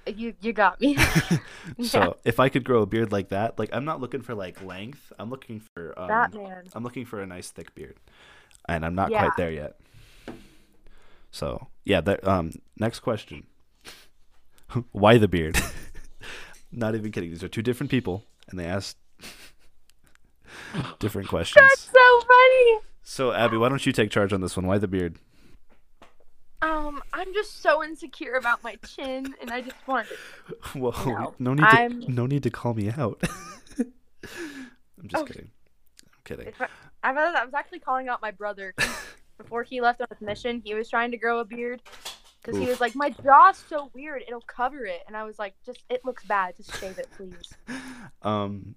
[0.07, 0.97] you you got me.
[1.83, 2.12] So Yeah.
[2.25, 5.12] if I could grow a beard like that, like I'm not looking for like length.
[5.19, 6.65] I'm looking for um, Batman.
[6.75, 7.97] I'm looking for a nice thick beard,
[8.69, 9.19] and I'm not Yeah.
[9.21, 9.79] quite there yet.
[11.31, 13.47] So yeah, that um next question.
[14.93, 15.57] Why the beard?
[16.73, 17.31] not even kidding.
[17.31, 18.97] These are two different people, and they asked
[20.99, 21.65] different questions.
[21.69, 22.79] That's so funny.
[23.03, 24.67] So Abby, why don't you take charge on this one?
[24.67, 25.19] Why the beard?
[27.23, 30.09] I'm just so insecure about my chin, and I just want.
[30.09, 30.79] To...
[30.79, 33.23] Well, No, no, need I'm- to no need to call me out.
[33.79, 35.27] I'm just Oh.
[35.27, 35.51] kidding.
[36.05, 36.53] I'm kidding.
[37.03, 38.75] I, I was actually calling out my brother
[39.39, 40.63] before he left on his mission.
[40.65, 41.81] He was trying to grow a beard
[42.43, 45.55] because he was like, "My jaw's so weird; it'll cover it." And I was like,
[45.65, 46.57] "Just it looks bad.
[46.57, 47.53] Just shave it, please."
[48.23, 48.75] Um,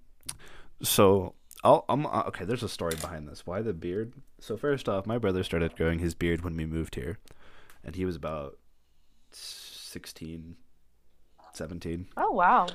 [0.82, 2.44] so I'll, I'm uh, okay.
[2.44, 3.46] There's a story behind this.
[3.46, 4.12] Why the beard?
[4.40, 7.18] So first off, my brother started growing his beard when we moved here,
[7.86, 8.58] and he was about
[9.30, 10.56] 16,
[11.54, 12.08] 17.
[12.16, 12.66] Oh wow.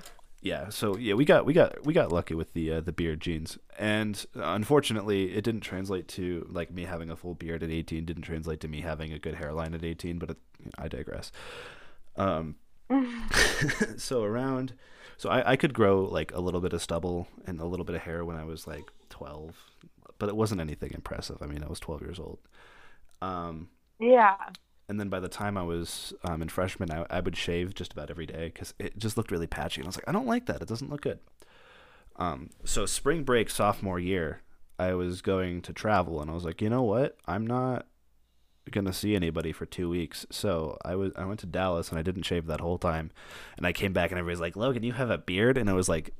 [0.41, 0.69] Yeah.
[0.69, 3.59] So yeah, we got we got we got lucky with the uh, the beard genes,
[3.77, 8.05] and unfortunately, it didn't translate to like me having a full beard at 18.
[8.05, 10.17] Didn't translate to me having a good hairline at 18.
[10.17, 10.37] But it,
[10.79, 11.31] I digress.
[12.15, 12.55] Um,
[13.97, 14.73] so around,
[15.17, 17.95] so I, I could grow like a little bit of stubble and a little bit
[17.95, 19.55] of hair when I was like 12,
[20.17, 21.37] but it wasn't anything impressive.
[21.41, 22.39] I mean, I was 12 years old.
[23.21, 23.69] Um,
[23.99, 24.35] yeah.
[24.91, 27.93] And then by the time I was um, in freshman, I, I would shave just
[27.93, 30.27] about every day because it just looked really patchy, and I was like, I don't
[30.27, 30.61] like that.
[30.61, 31.19] It doesn't look good.
[32.17, 34.41] Um, so spring break sophomore year,
[34.77, 37.15] I was going to travel, and I was like, you know what?
[37.25, 37.87] I'm not
[38.69, 40.25] gonna see anybody for two weeks.
[40.29, 43.11] So I was I went to Dallas, and I didn't shave that whole time,
[43.55, 45.87] and I came back, and everybody's like, Logan, you have a beard, and it was
[45.87, 46.13] like.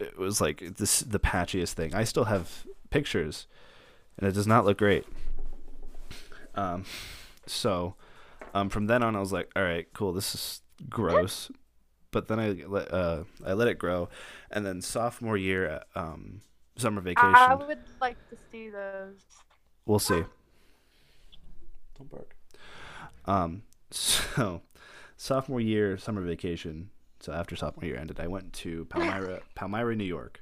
[0.00, 1.94] It was like this the patchiest thing.
[1.94, 3.46] I still have pictures,
[4.16, 5.04] and it does not look great.
[6.58, 6.84] Um,
[7.46, 7.94] so,
[8.52, 11.50] um, from then on, I was like, all right, cool, this is gross.
[12.10, 14.08] But then I let uh, I let it grow,
[14.50, 16.40] and then sophomore year, um,
[16.76, 17.34] summer vacation.
[17.34, 19.18] I would like to see those.
[19.84, 20.24] We'll see.
[21.98, 22.34] Don't bark.
[23.26, 24.62] Um, so
[25.16, 26.90] sophomore year, summer vacation.
[27.20, 30.40] So after sophomore year ended, I went to Palmyra, Palmyra, New York,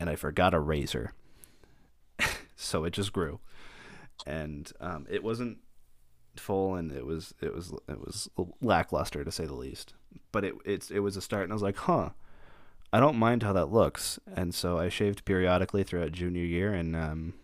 [0.00, 1.12] and I forgot a razor.
[2.56, 3.40] so it just grew,
[4.24, 5.58] and um, it wasn't
[6.36, 8.28] full, and it was it was it was
[8.60, 9.94] lackluster to say the least.
[10.32, 12.10] But it it's it was a start, and I was like, huh.
[12.92, 16.94] I don't mind how that looks, and so I shaved periodically throughout junior year, and
[16.94, 17.34] um,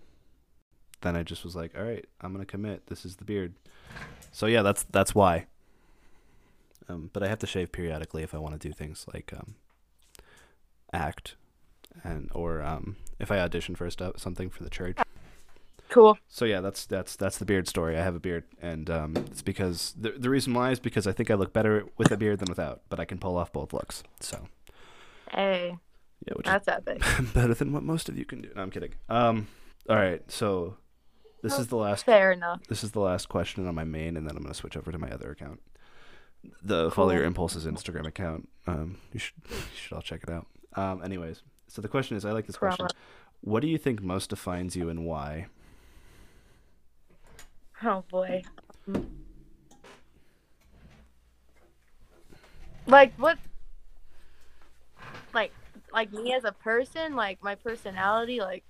[1.03, 2.87] then I just was like, all right, I'm gonna commit.
[2.87, 3.55] This is the beard.
[4.31, 5.47] So yeah, that's that's why.
[6.89, 9.57] Um, but I have to shave periodically if I want to do things like um,
[10.93, 11.37] act,
[12.03, 14.97] and or um, if I audition for a stu- something for the church.
[15.93, 16.17] Cool.
[16.27, 17.99] So yeah, that's that's that's the beard story.
[17.99, 21.13] I have a beard, and um, it's because the the reason why is because I
[21.13, 23.75] think I look better with a beard than without, but I can pull off both
[23.75, 24.03] looks.
[24.19, 24.49] So
[25.31, 25.77] Hey,
[26.27, 27.03] yeah, which that's epic.
[27.35, 28.49] better than what most of you can do.
[28.57, 28.95] No, I'm kidding.
[29.11, 29.49] Um,
[29.87, 30.77] all right, so
[31.43, 32.63] this is the last Fair enough.
[32.69, 34.99] this is the last question on my main, and then I'm gonna switch over to
[34.99, 35.61] my other account,
[36.63, 38.49] the Follow Your Impulses Instagram account.
[38.67, 40.47] Um, you should you should all check it out.
[40.75, 42.87] Um, anyways, so the question is, I like this question.
[43.43, 45.49] What do you think most defines you, and why?
[47.85, 48.43] Oh boy.
[52.87, 53.39] Like what?
[55.35, 55.53] Like
[55.93, 58.65] like me as a person, like my personality, like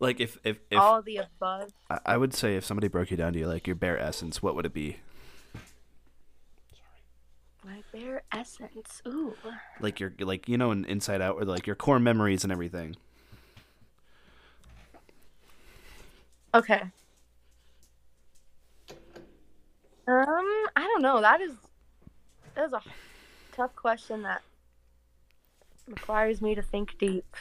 [0.00, 1.72] Like if if if all of the above.
[1.88, 4.42] I, I would say if somebody broke you down to you like your bare essence,
[4.42, 4.98] what would it be?
[7.64, 9.00] My bare essence.
[9.06, 9.34] Ooh.
[9.80, 12.96] Like your like you know in Inside Out, or like your core memories and everything.
[16.54, 16.82] Okay.
[20.06, 21.20] Um, I don't know.
[21.20, 21.52] That is
[22.54, 22.82] that is a
[23.52, 24.42] tough question that
[25.86, 27.36] requires me to think deep.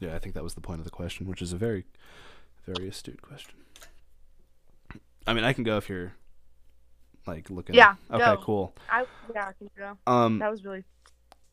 [0.00, 1.84] Yeah, I think that was the point of the question, which is a very,
[2.66, 3.54] very astute question.
[5.26, 6.14] I mean, I can go if you're
[7.26, 7.74] like looking.
[7.74, 8.24] Yeah, Okay.
[8.24, 8.36] go.
[8.42, 8.74] Cool.
[8.88, 9.98] I yeah, I can go.
[10.10, 10.84] Um, That was really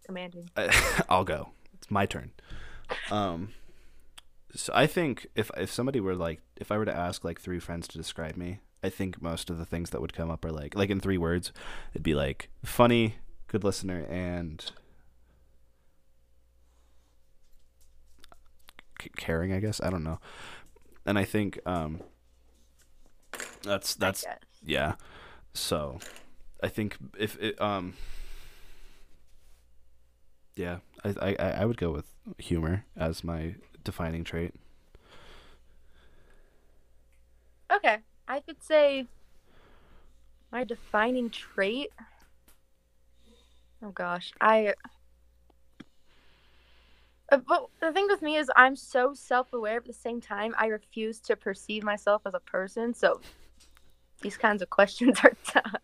[0.06, 0.50] commanding.
[0.56, 1.50] I, I'll go.
[1.74, 2.32] It's my turn.
[3.12, 3.50] Um,
[4.54, 7.60] so I think if if somebody were like, if I were to ask like three
[7.60, 10.52] friends to describe me, I think most of the things that would come up are
[10.52, 11.52] like, like in three words,
[11.93, 13.15] it'd be like funny,
[13.48, 14.71] good listener, and
[19.02, 19.54] c- caring.
[19.54, 20.19] I guess I don't know.
[21.06, 22.02] And I think um,
[23.63, 24.26] that's that's
[24.65, 24.95] yeah.
[25.54, 26.00] So,
[26.63, 27.93] I think if it um.
[30.56, 32.06] Yeah, I, I I- I would go with
[32.38, 34.54] humor as my defining trait.
[37.71, 39.08] Okay, I could say
[40.52, 41.92] my defining trait.
[43.84, 44.74] Oh gosh, I.
[47.32, 49.78] Uh, But the thing with me is, I'm so self-aware.
[49.78, 52.94] At the same time, I refuse to perceive myself as a person.
[52.94, 53.20] So,
[54.22, 55.82] these kinds of questions are tough.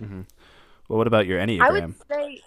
[0.00, 0.22] Mm-hmm.
[0.88, 1.62] Well, what about your Enneagram?
[1.62, 2.42] I would say.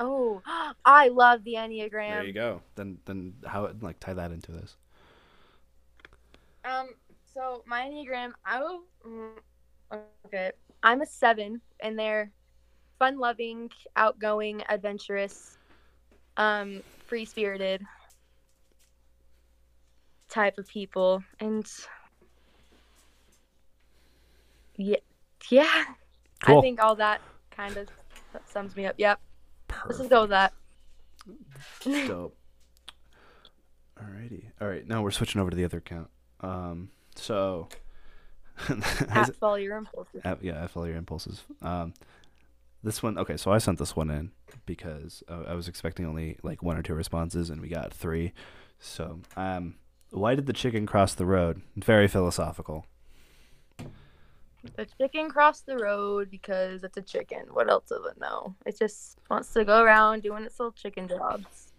[0.00, 0.40] Oh,
[0.84, 2.10] I love the enneagram.
[2.10, 2.62] There you go.
[2.76, 4.76] Then then how like tie that into this?
[6.64, 6.90] Um,
[7.38, 8.82] so my enneagram, I will.
[9.06, 9.30] mm,
[10.26, 10.50] Okay,
[10.82, 12.30] I'm a seven, and they're
[12.98, 15.56] fun-loving, outgoing, adventurous,
[16.36, 17.80] um, free-spirited
[20.28, 21.66] type of people, and
[24.76, 24.96] yeah,
[25.48, 25.84] yeah,
[26.44, 26.58] Cool.
[26.58, 27.20] I think all that
[27.50, 27.88] kind of
[28.46, 28.96] sums me up.
[28.98, 29.20] Yep,
[29.68, 29.98] let's Perfect.
[30.00, 30.52] just go with that.
[32.08, 32.36] Dope.
[33.98, 34.50] Alrighty.
[34.60, 34.86] All right.
[34.86, 36.08] Now we're switching over to the other account.
[36.40, 36.90] Um.
[37.18, 37.68] So.
[39.08, 40.22] At follow your impulses.
[40.40, 41.44] Yeah, I follow your impulses.
[41.62, 41.94] Um,
[42.82, 44.32] this one, okay, so I sent this one in
[44.66, 48.32] because uh, I was expecting only like one or two responses, and we got three.
[48.80, 49.76] So, um,
[50.10, 51.62] why did the chicken cross the road?
[51.76, 52.86] Very philosophical.
[54.76, 57.44] The chicken crossed the road because it's a chicken.
[57.52, 58.54] What else does it know?
[58.66, 61.72] It just wants to go around doing its little chicken jobs.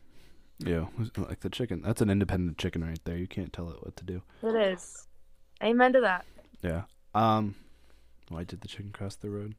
[0.59, 0.85] Yeah,
[1.17, 1.81] like the chicken.
[1.81, 3.17] That's an independent chicken right there.
[3.17, 4.21] You can't tell it what to do.
[4.43, 5.07] It is.
[5.63, 6.25] Amen to that.
[6.61, 6.83] Yeah.
[7.13, 7.55] Um,
[8.29, 9.55] why did the chicken cross the road?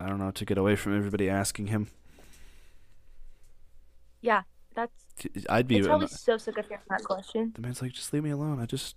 [0.00, 0.30] I don't know.
[0.30, 1.88] To get away from everybody asking him.
[4.20, 4.42] Yeah,
[4.74, 4.92] that's.
[5.48, 5.78] I'd be.
[5.78, 7.52] It's probably so sick of hearing that question.
[7.54, 8.60] The man's like, just leave me alone.
[8.60, 8.96] I just.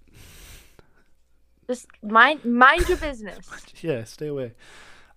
[1.67, 3.50] Just mind mind your business.
[3.82, 4.54] yeah, stay away.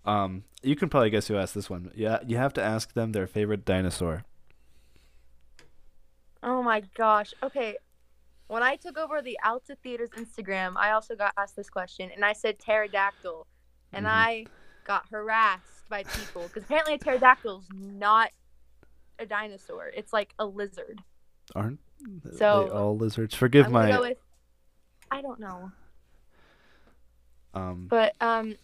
[0.05, 1.91] Um, you can probably guess who asked this one.
[1.95, 4.25] Yeah, you have to ask them their favorite dinosaur.
[6.43, 7.33] Oh my gosh.
[7.43, 7.77] Okay.
[8.51, 12.25] When I took over the Alta Theaters Instagram, I also got asked this question, and
[12.25, 13.47] I said pterodactyl,
[13.93, 14.11] and Mhm.
[14.11, 14.47] I
[14.83, 18.33] got harassed by people because apparently a pterodactyl is not
[19.21, 19.87] a dinosaur.
[19.95, 21.05] It's like a lizard.
[21.55, 21.79] Aren't
[22.33, 23.37] So, they all lizards?
[23.37, 23.89] Forgive I'm my.
[23.93, 24.19] go with.
[25.13, 25.71] I don't know,
[27.55, 28.57] um, but um,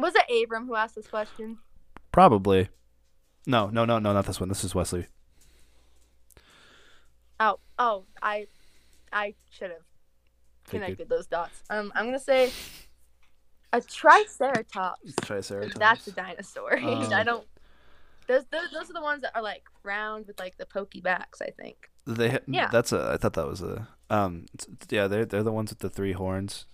[0.00, 1.58] was it Abram who asked this question?
[2.10, 2.68] probably.
[3.46, 4.48] No, no, no, no, not this one.
[4.48, 5.06] This is Wesley.
[7.84, 8.46] Oh, I,
[9.12, 9.82] I should have
[10.68, 11.64] connected those dots.
[11.68, 12.52] Um, I'm gonna say
[13.72, 15.14] a triceratops.
[15.22, 15.78] Triceratops.
[15.78, 16.78] That's a dinosaur.
[16.82, 17.44] Um, I don't.
[18.28, 21.42] Those, those those are the ones that are like round with like the pokey backs.
[21.42, 21.90] I think.
[22.06, 22.68] They Yeah.
[22.70, 23.10] That's a.
[23.14, 23.88] I thought that was a.
[24.08, 24.46] Um.
[24.88, 26.66] yeah, they're they're the ones with the three horns.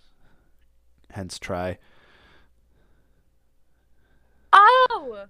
[1.09, 1.79] Hence, try.
[4.53, 5.25] Oh.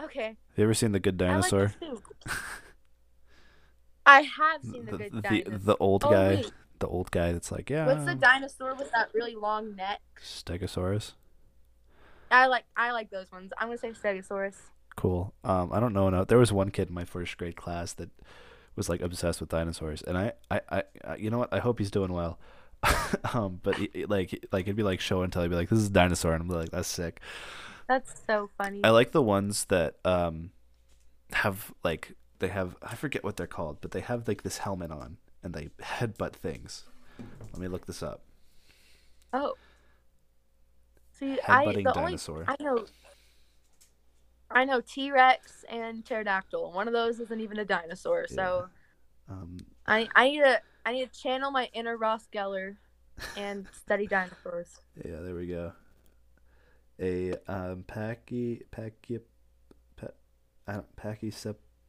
[0.00, 0.26] Okay.
[0.26, 1.74] Have you ever seen the Good Dinosaur?
[4.06, 4.38] I like this too.
[4.40, 5.58] I have seen the, the, good the, dinosaur.
[5.58, 6.52] the old Oh, guy, wait.
[6.78, 10.00] the old guy that's like, yeah, What's the dinosaur with that really long neck?
[10.22, 11.12] Stegosaurus.
[12.30, 13.52] I like I like those ones.
[13.58, 14.56] I'm gonna say Stegosaurus.
[14.96, 15.34] Cool.
[15.44, 16.08] Um, I don't know.
[16.10, 18.08] No, there was one kid in my first grade class that
[18.74, 21.52] was like obsessed with dinosaurs, and I, I, I, I you know what?
[21.52, 22.38] I hope he's doing well.
[23.34, 25.42] um, but he- like, like it'd be like show and tell.
[25.42, 27.20] He'd be like, "This is a dinosaur," and I'm like, "That's sick."
[27.88, 28.80] That's so funny.
[28.82, 30.50] I like the ones that um
[31.32, 34.90] have like they have I forget what they're called, but they have like this helmet
[34.90, 36.84] on and they headbutt things.
[37.52, 38.22] Let me look this up.
[39.32, 39.54] oh.
[41.12, 42.18] See, I the only.
[42.46, 42.84] I know.
[44.50, 46.72] I know T Rex and pterodactyl.
[46.72, 48.26] One of those isn't even a dinosaur.
[48.28, 48.68] So
[49.28, 52.76] Um, I I need to I need to channel my inner Ross Geller
[53.36, 54.80] and study dinosaurs.
[55.04, 55.72] yeah, there we go.
[57.00, 59.20] A um pachy pachy
[59.96, 60.08] pa,
[60.68, 60.96] I don't,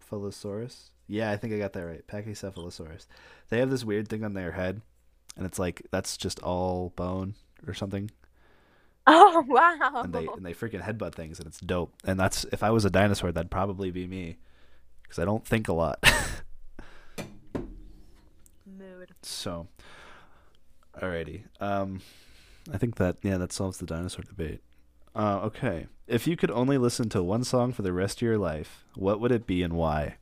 [0.09, 0.89] pachycephalosaurus.
[1.07, 2.05] Yeah, I think I got that right.
[2.07, 3.07] Pachycephalosaurus.
[3.49, 4.81] They have this weird thing on their head,
[5.35, 7.35] and it's like that's just all bone
[7.67, 8.11] or something.
[9.09, 10.01] Oh wow!
[10.03, 11.93] and they and they freaking headbutt things and it's dope.
[12.03, 14.35] And that's if I was a dinosaur, that'd probably be me,
[15.01, 16.03] because I don't think a lot.
[18.65, 19.13] Mood.
[19.21, 19.69] so,
[20.99, 21.43] alrighty.
[21.61, 22.01] Um,
[22.69, 24.61] I think that yeah, that solves the dinosaur debate.
[25.17, 28.37] Uh, okay, if you could only listen to one song for the rest of your
[28.37, 30.17] life, what would it be and why?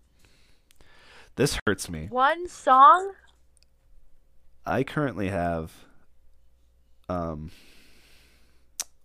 [1.35, 2.07] This hurts me.
[2.09, 3.11] One song.
[4.65, 5.73] I currently have,
[7.09, 7.51] um,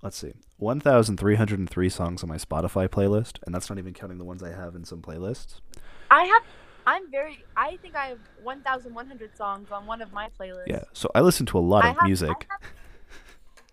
[0.01, 4.45] let's see, 1,303 songs on my Spotify playlist, and that's not even counting the ones
[4.45, 5.61] I have in some playlists.
[6.09, 6.43] I have.
[6.87, 7.45] I'm very.
[7.57, 10.69] I think I have 1,100 songs on one of my playlists.
[10.69, 12.31] Yeah, so I listen to a lot I of have, music.
[12.31, 12.73] I have,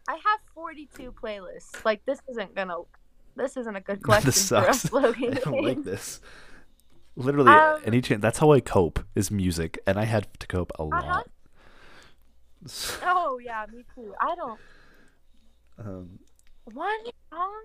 [0.08, 1.84] I have 42 playlists.
[1.86, 2.76] Like this isn't gonna.
[3.36, 4.94] This isn't a good question this for us, sucks.
[4.94, 5.38] Logan.
[5.38, 6.22] I don't like this.
[7.16, 8.22] Literally, Um, any chance.
[8.22, 11.02] That's how I cope is music, and I had to cope a Uh-huh.
[11.08, 11.30] lot.
[13.04, 14.14] Oh yeah, me too.
[14.20, 14.60] I don't.
[15.80, 16.20] Um,
[16.74, 16.90] One
[17.32, 17.64] song.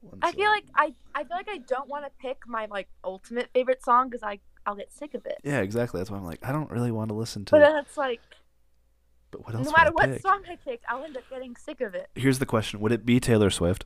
[0.00, 0.52] one I feel song.
[0.54, 0.94] like I.
[1.14, 4.40] I feel like I don't want to pick my like ultimate favorite song because I
[4.66, 5.38] I'll get sick of it.
[5.44, 6.00] Yeah, exactly.
[6.00, 7.50] That's why I'm like, I don't really want to listen to.
[7.52, 8.20] But then it's like
[9.32, 9.66] but what else?
[9.66, 10.22] no matter what pick?
[10.22, 12.08] song I pick, I'll end up getting sick of it.
[12.14, 13.84] Here's the question: Would it be Taylor Swift?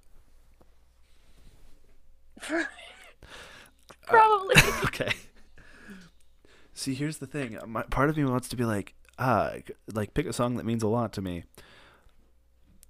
[4.06, 4.54] Probably.
[4.84, 5.12] okay.
[6.74, 7.58] See, here's the thing.
[7.66, 9.52] My, part of me wants to be like, ah,
[9.92, 11.44] like pick a song that means a lot to me.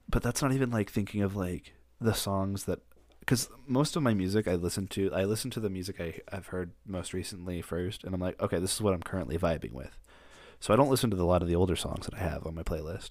[0.08, 2.80] But that's not even like thinking of like the songs that,
[3.20, 6.48] because most of my music I listen to, I listen to the music I I've
[6.48, 9.96] heard most recently first, and I'm like, okay, this is what I'm currently vibing with.
[10.60, 12.46] So I don't listen to the, a lot of the older songs that I have
[12.46, 13.10] on my playlist.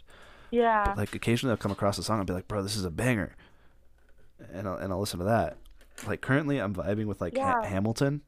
[0.51, 0.83] yeah.
[0.85, 2.91] But like occasionally I'll come across a song and be like, bro, this is a
[2.91, 3.35] banger,
[4.51, 5.57] and I'll, and I'll listen to that.
[6.07, 7.67] Like currently I'm vibing with like Ha- Yeah.
[7.69, 8.21] Hamilton.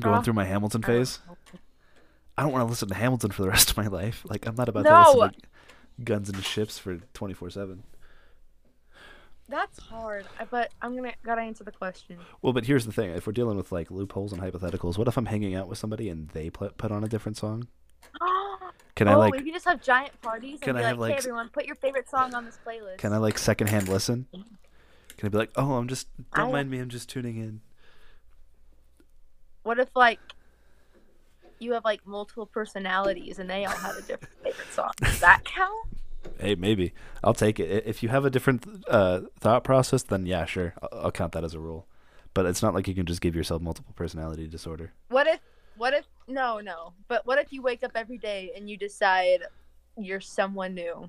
[0.00, 1.18] Going Uh, through my Hamilton phase.
[2.38, 4.24] I don't want to listen to Hamilton for the rest of my life.
[4.28, 4.90] Like I'm not about No.
[5.12, 7.80] to listen to Guns and Ships for 24/7.
[9.48, 12.18] That's hard, but I'm gonna gotta answer the question.
[12.40, 15.16] Well, but here's the thing: if we're dealing with like loopholes and hypotheticals, what if
[15.16, 17.66] I'm hanging out with somebody and they put put on a different song?
[18.94, 20.98] Can oh, I like we can just have giant parties and can be I have,
[20.98, 22.98] like, hey like, everyone, put your favorite song on this playlist.
[22.98, 24.26] can I like secondhand listen?
[25.16, 27.62] Can I be like, oh, I'm just don't I- mind me, I'm just tuning in.
[29.62, 30.20] What if like
[31.58, 34.90] you have like multiple personalities and they all have a different favorite song?
[35.00, 35.88] Does that count?
[36.38, 36.92] Hey, maybe
[37.22, 37.84] I'll take it.
[37.86, 41.44] If you have a different uh, thought process, then yeah, sure, I'll, I'll count that
[41.44, 41.86] as a rule.
[42.34, 44.92] But it's not like you can just give yourself multiple personality disorder.
[45.08, 45.40] What if
[45.76, 49.40] what if no no but what if you wake up every day and you decide
[49.96, 51.08] you're someone new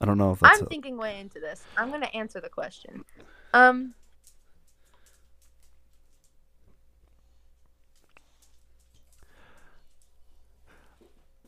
[0.00, 0.58] I don't know if that's.
[0.58, 3.04] i'm a- thinking way into this i'm gonna answer the question
[3.52, 3.94] um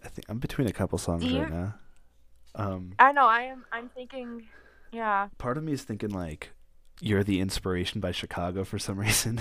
[0.06, 1.74] I think I'm between a couple songs right now.
[2.54, 4.46] Um, i know i am i'm thinking
[4.90, 6.52] yeah part of me is thinking like,
[7.02, 9.40] "You're the inspiration" by Chicago for some reason.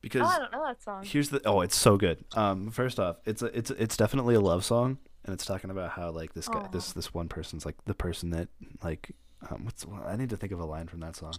[0.00, 2.24] because oh i don't know that song Here's the oh, it's so good.
[2.34, 5.90] Um, first off, it's a, it's it's definitely a love song, and it's talking about
[5.90, 8.48] how like this guy, this this one person's like the person that
[8.82, 9.14] like,
[9.50, 11.34] um, what's I need to think of a line from that song.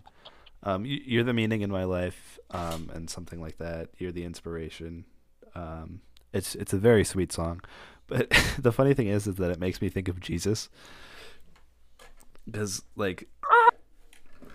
[0.62, 3.90] Um, you, you're the meaning in my life, um, and something like that.
[3.98, 5.06] You're the inspiration.
[5.56, 6.02] Um,
[6.34, 7.62] it's it's a very sweet song,
[8.08, 8.30] but
[8.60, 10.70] the funny thing is, is that it makes me think of Jesus.
[12.46, 13.28] Because like,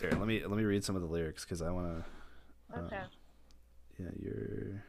[0.01, 2.79] here, let me let me read some of the lyrics because I want to.
[2.81, 3.03] okay
[3.99, 4.83] Yeah, you're.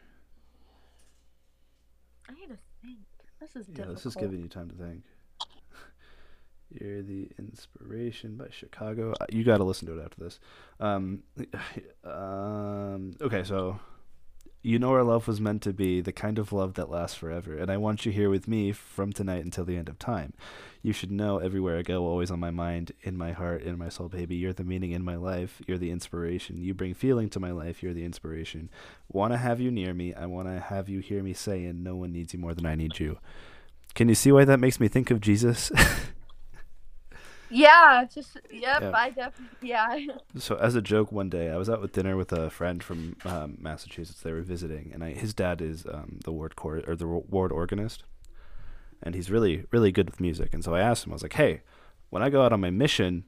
[2.30, 2.98] i need to think
[3.40, 5.04] this is Yeah, difficult this is giving you time to think.
[6.70, 9.14] You're the inspiration by Chicago.
[9.22, 10.40] Uh, You got to listen to it after this.
[10.82, 11.24] Um,
[12.04, 13.80] um, okay, so
[14.68, 17.56] you know our love was meant to be the kind of love that lasts forever,
[17.56, 20.34] and I want you here with me from tonight until the end of time.
[20.84, 23.88] You should know everywhere I go, always on my mind, in my heart, in my
[23.88, 24.36] soul, baby.
[24.36, 25.62] You're the meaning in my life.
[25.68, 26.62] You're the inspiration.
[26.62, 27.82] You bring feeling to my life.
[27.82, 28.70] You're the inspiration.
[29.10, 30.14] Want to have you near me.
[30.14, 32.76] I want to have you hear me saying, No one needs you more than I
[32.76, 33.20] need you.
[33.96, 35.72] Can you see why that makes me think of Jesus?
[37.50, 38.92] yeah just yep Yeah.
[38.94, 39.98] i definitely yeah
[40.38, 43.16] so, as a joke, one day I was out with dinner with a friend from
[43.26, 44.22] um, Massachusetts.
[44.22, 47.52] They were visiting, and I, his dad is um, the ward cor- or the ward
[47.52, 48.04] organist,
[49.02, 50.54] and he's really, really good with music.
[50.54, 51.62] And so I asked him, I was like, "Hey,
[52.10, 53.24] when I go out on my mission,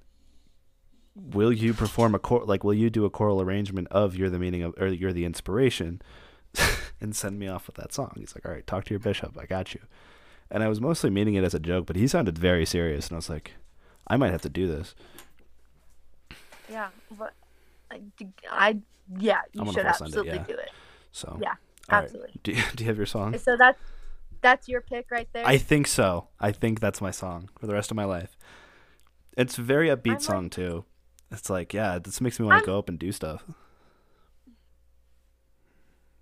[1.16, 4.40] will you perform a chor- like will you do a choral arrangement of "You're the
[4.40, 6.02] meaning of" or "You're the inspiration,"
[7.02, 8.14] and send me off with that song?
[8.18, 9.38] He's like, "All right, talk to your bishop.
[9.40, 9.82] I got you."
[10.52, 13.16] And I was mostly meaning it as a joke, but he sounded very serious, and
[13.16, 13.54] I was like,
[14.10, 14.96] "I might have to do this."
[16.72, 17.34] yeah but
[17.92, 18.02] I,
[18.52, 18.78] I
[19.18, 20.44] yeah you should send it, absolutely yeah.
[20.44, 20.70] do it
[21.12, 21.56] So Yeah, All
[21.98, 22.04] right.
[22.04, 23.38] absolutely Do you, do you have your song?
[23.40, 23.80] so that's
[24.42, 26.28] that's your pick right there I think so.
[26.40, 28.38] I think that's my song for the rest of my life.
[29.36, 30.86] It's a very upbeat like- song too.
[31.32, 33.44] It's like, yeah, this makes me want to go up and do stuff.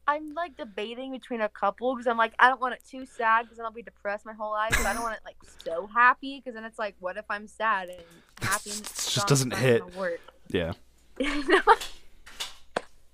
[0.07, 3.43] I'm like debating between a couple because I'm like I don't want it too sad
[3.43, 4.71] because then I'll be depressed my whole life.
[4.77, 5.35] But I don't want it like
[5.65, 8.05] so happy because then it's like what if I'm sad and
[8.41, 9.85] happy and It just doesn't hit.
[9.93, 10.21] work.
[10.49, 10.73] Yeah.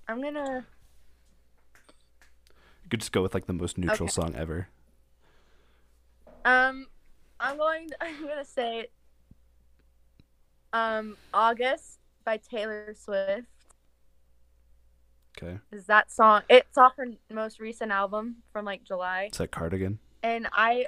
[0.08, 0.64] I'm gonna
[2.84, 4.10] You could just go with like the most neutral Okay.
[4.12, 4.68] song ever.
[6.44, 6.86] um
[7.40, 8.86] I'm going I'm gonna say
[10.72, 13.48] um August by Taylor Swift.
[15.44, 15.58] Okay.
[15.72, 16.42] Is that song?
[16.48, 19.98] It's off her most recent album from like July, It's that Cardigan.
[20.22, 20.86] and I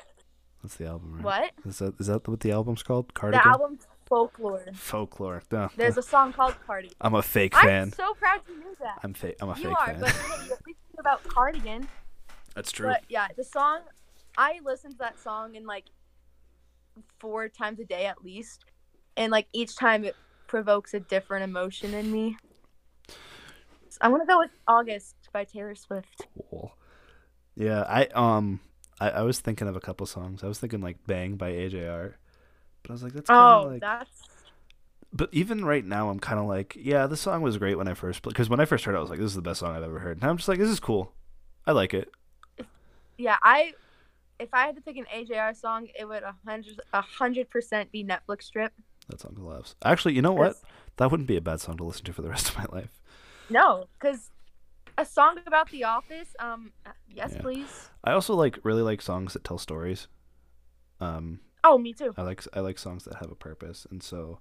[0.62, 1.24] That's the album, right?
[1.24, 3.12] what Is that is that what the album's called?
[3.14, 3.42] Cardigan.
[3.42, 4.64] the album Folklore.
[4.72, 5.42] Folklore.
[5.48, 5.68] Duh.
[5.76, 6.94] There's a song called Cardigan.
[7.00, 7.88] I'm a fake fan.
[7.88, 8.98] I'm so proud you knew that.
[9.02, 9.34] I'm fake.
[9.40, 10.48] I'm a fake fan you fake are, fan.
[10.48, 11.88] but you knew about Cardigan.
[12.54, 12.86] That's true.
[12.86, 13.80] But yeah, the song
[14.38, 15.84] I listen to that song in like
[17.18, 18.64] four times a day at least,
[19.16, 20.14] and like each time it
[20.46, 22.36] provokes a different emotion in me.
[23.96, 26.26] So I'm gonna go with August by Taylor Swift.
[26.50, 26.76] Cool.
[27.54, 28.60] Yeah, I um
[29.00, 30.44] I, I was thinking of a couple songs.
[30.44, 32.12] I was thinking like Bang by AJR.
[32.82, 34.28] But I was like that's kind of Oh, like that's
[35.14, 37.94] But even right now I'm kind of like, yeah, this song was great when I
[37.94, 39.60] first played cuz when I first heard it I was like this is the best
[39.60, 40.18] song I've ever heard.
[40.20, 41.14] And I'm just like this is cool.
[41.66, 42.10] I like it.
[43.16, 43.38] yeah.
[43.42, 43.72] I
[44.38, 47.90] if I had to pick an AJR song, it would a hundred a hundred percent
[47.90, 48.74] be Netflix Trip.
[49.08, 49.74] That song loves.
[49.82, 50.56] Actually, you know what?
[50.98, 52.90] That wouldn't be a bad song to listen to for the rest of my life.
[53.50, 54.30] No, because
[54.98, 56.34] a song about The Office.
[56.38, 56.72] Um,
[57.08, 57.42] yes, Yeah.
[57.42, 57.90] please.
[58.04, 60.08] I also like really like songs that tell stories.
[61.00, 62.14] Um Oh, me too.
[62.16, 64.38] I like I like songs that have a purpose, and so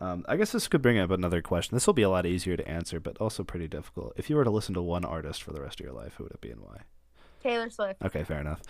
[0.00, 1.74] um, I guess this could bring up another question.
[1.74, 4.12] This will be a lot easier to answer, but also pretty difficult.
[4.16, 6.24] If you were to listen to one artist for the rest of your life, who
[6.24, 6.78] would it be and why?
[7.42, 8.02] Taylor Swift.
[8.04, 8.60] Okay, fair enough.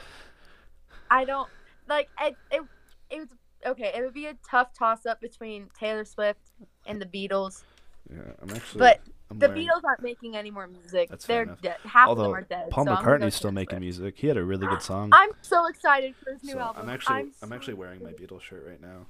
[1.10, 1.48] I don't
[1.88, 2.36] like it.
[2.50, 2.62] It,
[3.10, 3.28] it was
[3.66, 3.92] okay.
[3.94, 6.40] It would be a tough toss up between Taylor Swift
[6.86, 7.64] and the Beatles,
[8.10, 8.80] Yeah, I'm actually.
[8.80, 9.00] but
[9.30, 11.10] I'm The wearing- Beatles aren't making any more music.
[11.10, 11.60] That's They're enough.
[11.60, 11.76] dead.
[11.84, 12.70] Half of them Although are dead.
[12.70, 14.18] Paul so I'm gonna go McCartney's still making music.
[14.18, 15.10] He had a really good song.
[15.12, 16.82] I'm so excited for his new So album.
[16.82, 18.12] I'm actually I'm, I'm, actually wearing my.
[18.12, 19.06] Beatles shirt right now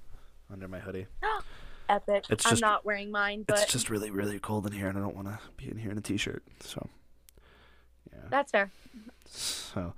[0.50, 1.06] under my hoodie.
[1.88, 2.24] Epic.
[2.28, 5.00] It's I'm not wearing mine, but It's just really really cold in here, and I
[5.00, 6.42] don't want to be in here in a t-shirt.
[6.60, 6.86] So
[8.12, 8.26] yeah.
[8.28, 8.70] that's fair.
[9.24, 9.94] So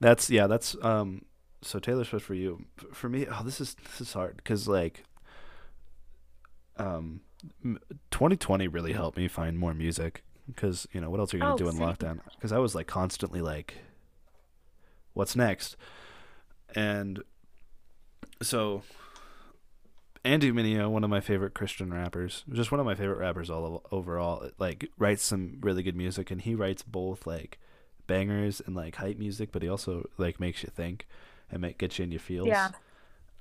[0.00, 0.46] that's yeah.
[0.46, 1.24] That's um.
[1.62, 2.66] So Taylor Swift for you.
[2.92, 5.04] For me, oh, this is this is hard because like
[6.76, 7.20] um,
[8.10, 11.54] 2020 really helped me find more music because you know what else are you gonna
[11.54, 11.86] Oh, do in same.
[11.88, 12.20] lockdown?
[12.36, 13.74] Because I was like constantly like,
[15.12, 15.76] what's next?
[16.74, 17.22] And
[18.42, 18.82] so
[20.24, 23.84] Andy Mineo, one of my favorite Christian rappers, just one of my favorite rappers all
[23.92, 27.58] overall, like writes some really good music, and he writes both like
[28.06, 31.06] bangers and like hype music, but he also like makes you think
[31.50, 32.48] and make get you in your feels.
[32.48, 32.70] Yeah.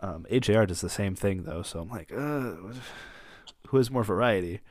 [0.01, 2.55] Um, AJR does the same thing though, so I'm like, uh,
[3.67, 4.61] who has more variety?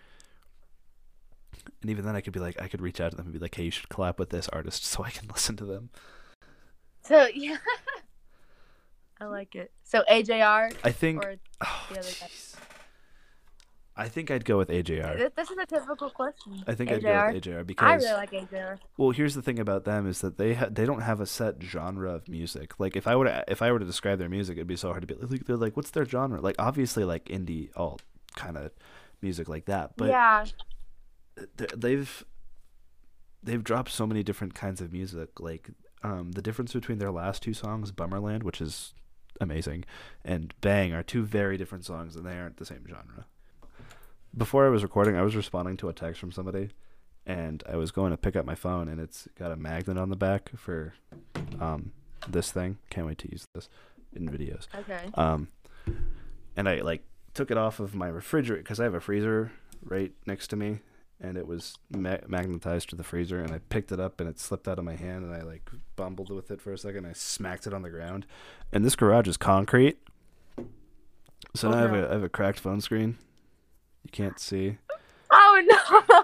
[1.81, 3.39] And even then, I could be like, I could reach out to them and be
[3.39, 5.91] like, hey, you should collab with this artist so I can listen to them.
[7.05, 7.57] So yeah,
[9.21, 9.73] I like it.
[9.83, 11.25] So AJR I think.
[11.25, 12.29] or oh, the other guy?
[13.95, 15.35] I think I'd go with AJR.
[15.37, 16.65] This is a typical question.
[16.67, 18.79] I think I'd go with AJR because I really like AJR.
[18.97, 21.63] well, here's the thing about them is that they ha- they don't have a set
[21.63, 22.81] genre of music.
[22.81, 24.89] Like if I were to if I were to describe their music, it'd be so
[24.89, 26.41] hard to be like they're like what's their genre?
[26.41, 28.03] Like obviously like indie alt
[28.35, 28.71] kind of
[29.21, 30.45] music like that, but yeah,
[31.77, 32.25] they've
[33.43, 35.41] they've dropped so many different kinds of music.
[35.41, 35.71] Like
[36.03, 38.95] um, the difference between their last two songs, Bummerland, which is
[39.41, 39.85] amazing,
[40.25, 43.27] and Bang are two very different songs, and they aren't the same genre.
[44.37, 46.71] Before I was recording, I was responding to a text from somebody,
[47.27, 50.09] and I was going to pick up my phone, and it's got a magnet on
[50.09, 50.95] the back for
[51.61, 51.93] um,
[52.29, 52.79] this thing.
[52.91, 53.69] Can't wait to use this
[54.15, 54.69] in videos.
[54.75, 55.11] okay.
[55.15, 55.49] Um,
[56.57, 57.05] and I like
[57.35, 59.53] took it off of my refrigerator because I have a freezer
[59.83, 60.81] right next to me,
[61.21, 63.41] and it was ma- magnetized to the freezer.
[63.41, 65.69] And I picked it up, and it slipped out of my hand, and I like
[65.97, 67.07] bumbled with it for a second.
[67.07, 68.27] I smacked it on the ground,
[68.73, 69.99] and this garage is concrete,
[71.55, 72.05] so Oh, now I have no.
[72.05, 73.19] a I have a cracked phone screen.
[74.05, 74.79] You can't see.
[75.35, 75.63] Oh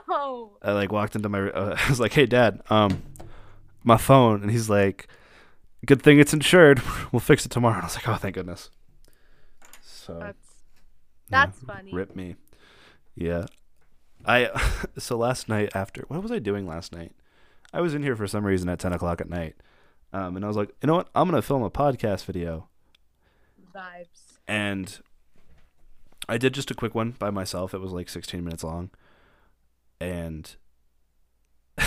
[0.06, 0.52] no!
[0.62, 1.48] I like walked into my.
[1.50, 3.02] Uh, I was like, "Hey, Dad, um,
[3.84, 5.08] my phone," and he's like,
[5.86, 6.82] "Good thing it's insured.
[7.12, 8.68] We'll fix it tomorrow." And I was like, "Oh, thank goodness."
[9.82, 10.47] So That's
[11.30, 11.92] yeah, that's funny.
[11.92, 12.36] Rip me.
[13.14, 13.46] Yeah.
[14.24, 14.50] I
[14.98, 17.12] so last night after what was I doing last night?
[17.72, 19.56] I was in here for some reason at ten o'clock at night.
[20.12, 21.08] Um, and I was like, you know what?
[21.14, 22.68] I'm gonna film a podcast video.
[23.74, 24.38] vibes.
[24.46, 24.98] And
[26.28, 27.74] I did just a quick one by myself.
[27.74, 28.90] It was like 16 minutes long.
[30.00, 30.54] And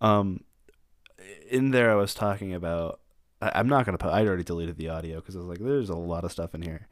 [0.00, 0.44] um
[1.50, 3.00] in there I was talking about
[3.40, 5.88] I, I'm not gonna put I'd already deleted the audio because I was like, there's
[5.90, 6.88] a lot of stuff in here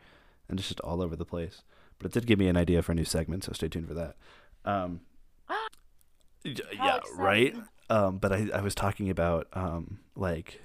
[0.53, 1.63] and it's just all over the place.
[1.99, 3.95] But it did give me an idea for a new segment, so stay tuned for
[3.95, 4.17] that.
[4.65, 5.01] Um
[6.45, 7.57] yeah, right?
[7.89, 10.61] Um, but I, I was talking about um, like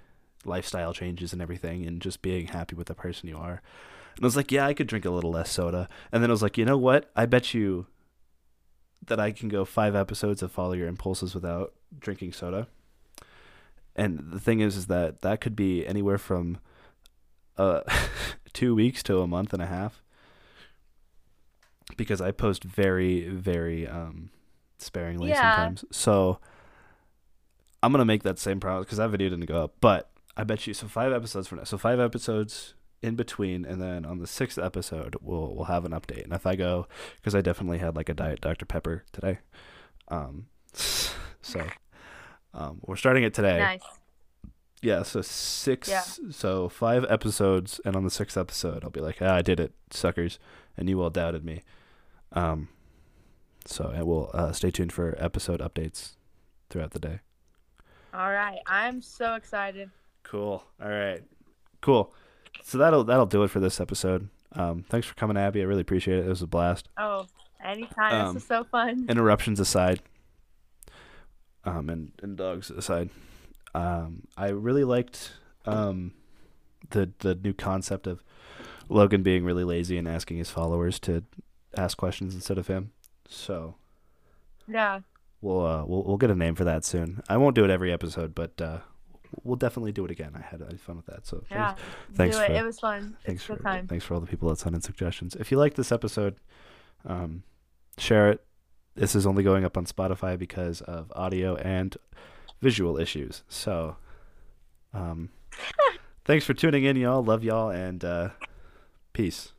[0.45, 3.61] lifestyle changes and everything and just being happy with the person you are.
[4.15, 5.89] And I was like, yeah, I could drink a little less soda.
[6.11, 7.11] And then I was like, you know what?
[7.15, 7.87] I bet you
[9.05, 12.67] that I can go five episodes of Follow Your Impulses without drinking soda.
[13.95, 16.59] And the thing is, is that that could be anywhere from
[17.57, 17.81] uh,
[18.53, 20.01] two weeks to a month and a half.
[21.95, 24.29] Because I post very, very um,
[24.77, 25.41] sparingly Yeah.
[25.55, 25.85] sometimes.
[25.91, 26.39] So
[27.81, 29.75] I'm gonna make that same promise because that video didn't go up.
[29.79, 31.63] But I bet you so five episodes from now.
[31.63, 35.91] So five episodes in between, and then on the sixth episode we'll we'll have an
[35.91, 36.23] update.
[36.23, 39.39] And if I go, because I definitely had like a diet Dr Pepper today.
[40.09, 41.65] Um, so
[42.53, 43.59] um, we're starting it today.
[43.59, 43.81] Nice.
[44.81, 46.03] Yeah, so six, Yeah.
[46.31, 49.73] so five episodes, and on the sixth episode, I'll be like, ah, I did it,
[49.89, 50.37] suckers,
[50.77, 51.63] and you all doubted me.
[52.33, 52.69] Um,
[53.65, 56.11] so and we'll uh, stay tuned for episode updates
[56.69, 57.19] throughout the day.
[58.13, 58.59] All right.
[58.67, 59.89] I'm so excited.
[60.23, 60.63] Cool.
[60.81, 61.23] All right.
[61.81, 62.13] Cool.
[62.63, 64.29] So that'll that'll do it for this episode.
[64.53, 65.61] Um, thanks for coming, Abby.
[65.61, 66.25] I really appreciate it.
[66.25, 66.89] It was a blast.
[66.97, 67.27] Oh,
[67.63, 68.27] anytime.
[68.27, 69.05] Um, this is so fun.
[69.09, 70.01] interruptions aside,
[71.65, 73.09] um, and, and dogs aside,
[73.73, 75.33] um, I really liked
[75.65, 76.13] um,
[76.89, 78.23] the the new concept of
[78.89, 81.23] Logan being really lazy and asking his followers to
[81.75, 82.91] ask questions instead of him.
[83.27, 83.75] So
[84.67, 85.01] yeah.
[85.41, 87.21] we'll uh, we'll we'll get a name for that soon.
[87.29, 88.79] I won't do it every episode, but uh,
[89.43, 90.31] we'll definitely do it again.
[90.35, 91.25] I had, I had fun with that.
[91.27, 91.75] So Yeah.
[92.13, 92.47] thanks it.
[92.47, 93.17] for- It was fun.
[93.25, 93.87] thanks it's for time.
[93.87, 95.35] thanks for all the people that sent in suggestions.
[95.35, 96.35] If you like this episode,
[97.05, 97.43] um,
[97.97, 98.43] share it.
[98.95, 101.95] This is only going up on Spotify because of audio and
[102.61, 103.43] visual issues.
[103.47, 103.97] So,
[104.93, 105.29] um,
[106.25, 107.23] thanks for tuning in, y'all.
[107.23, 108.29] Love y'all and uh,
[109.13, 109.53] peace.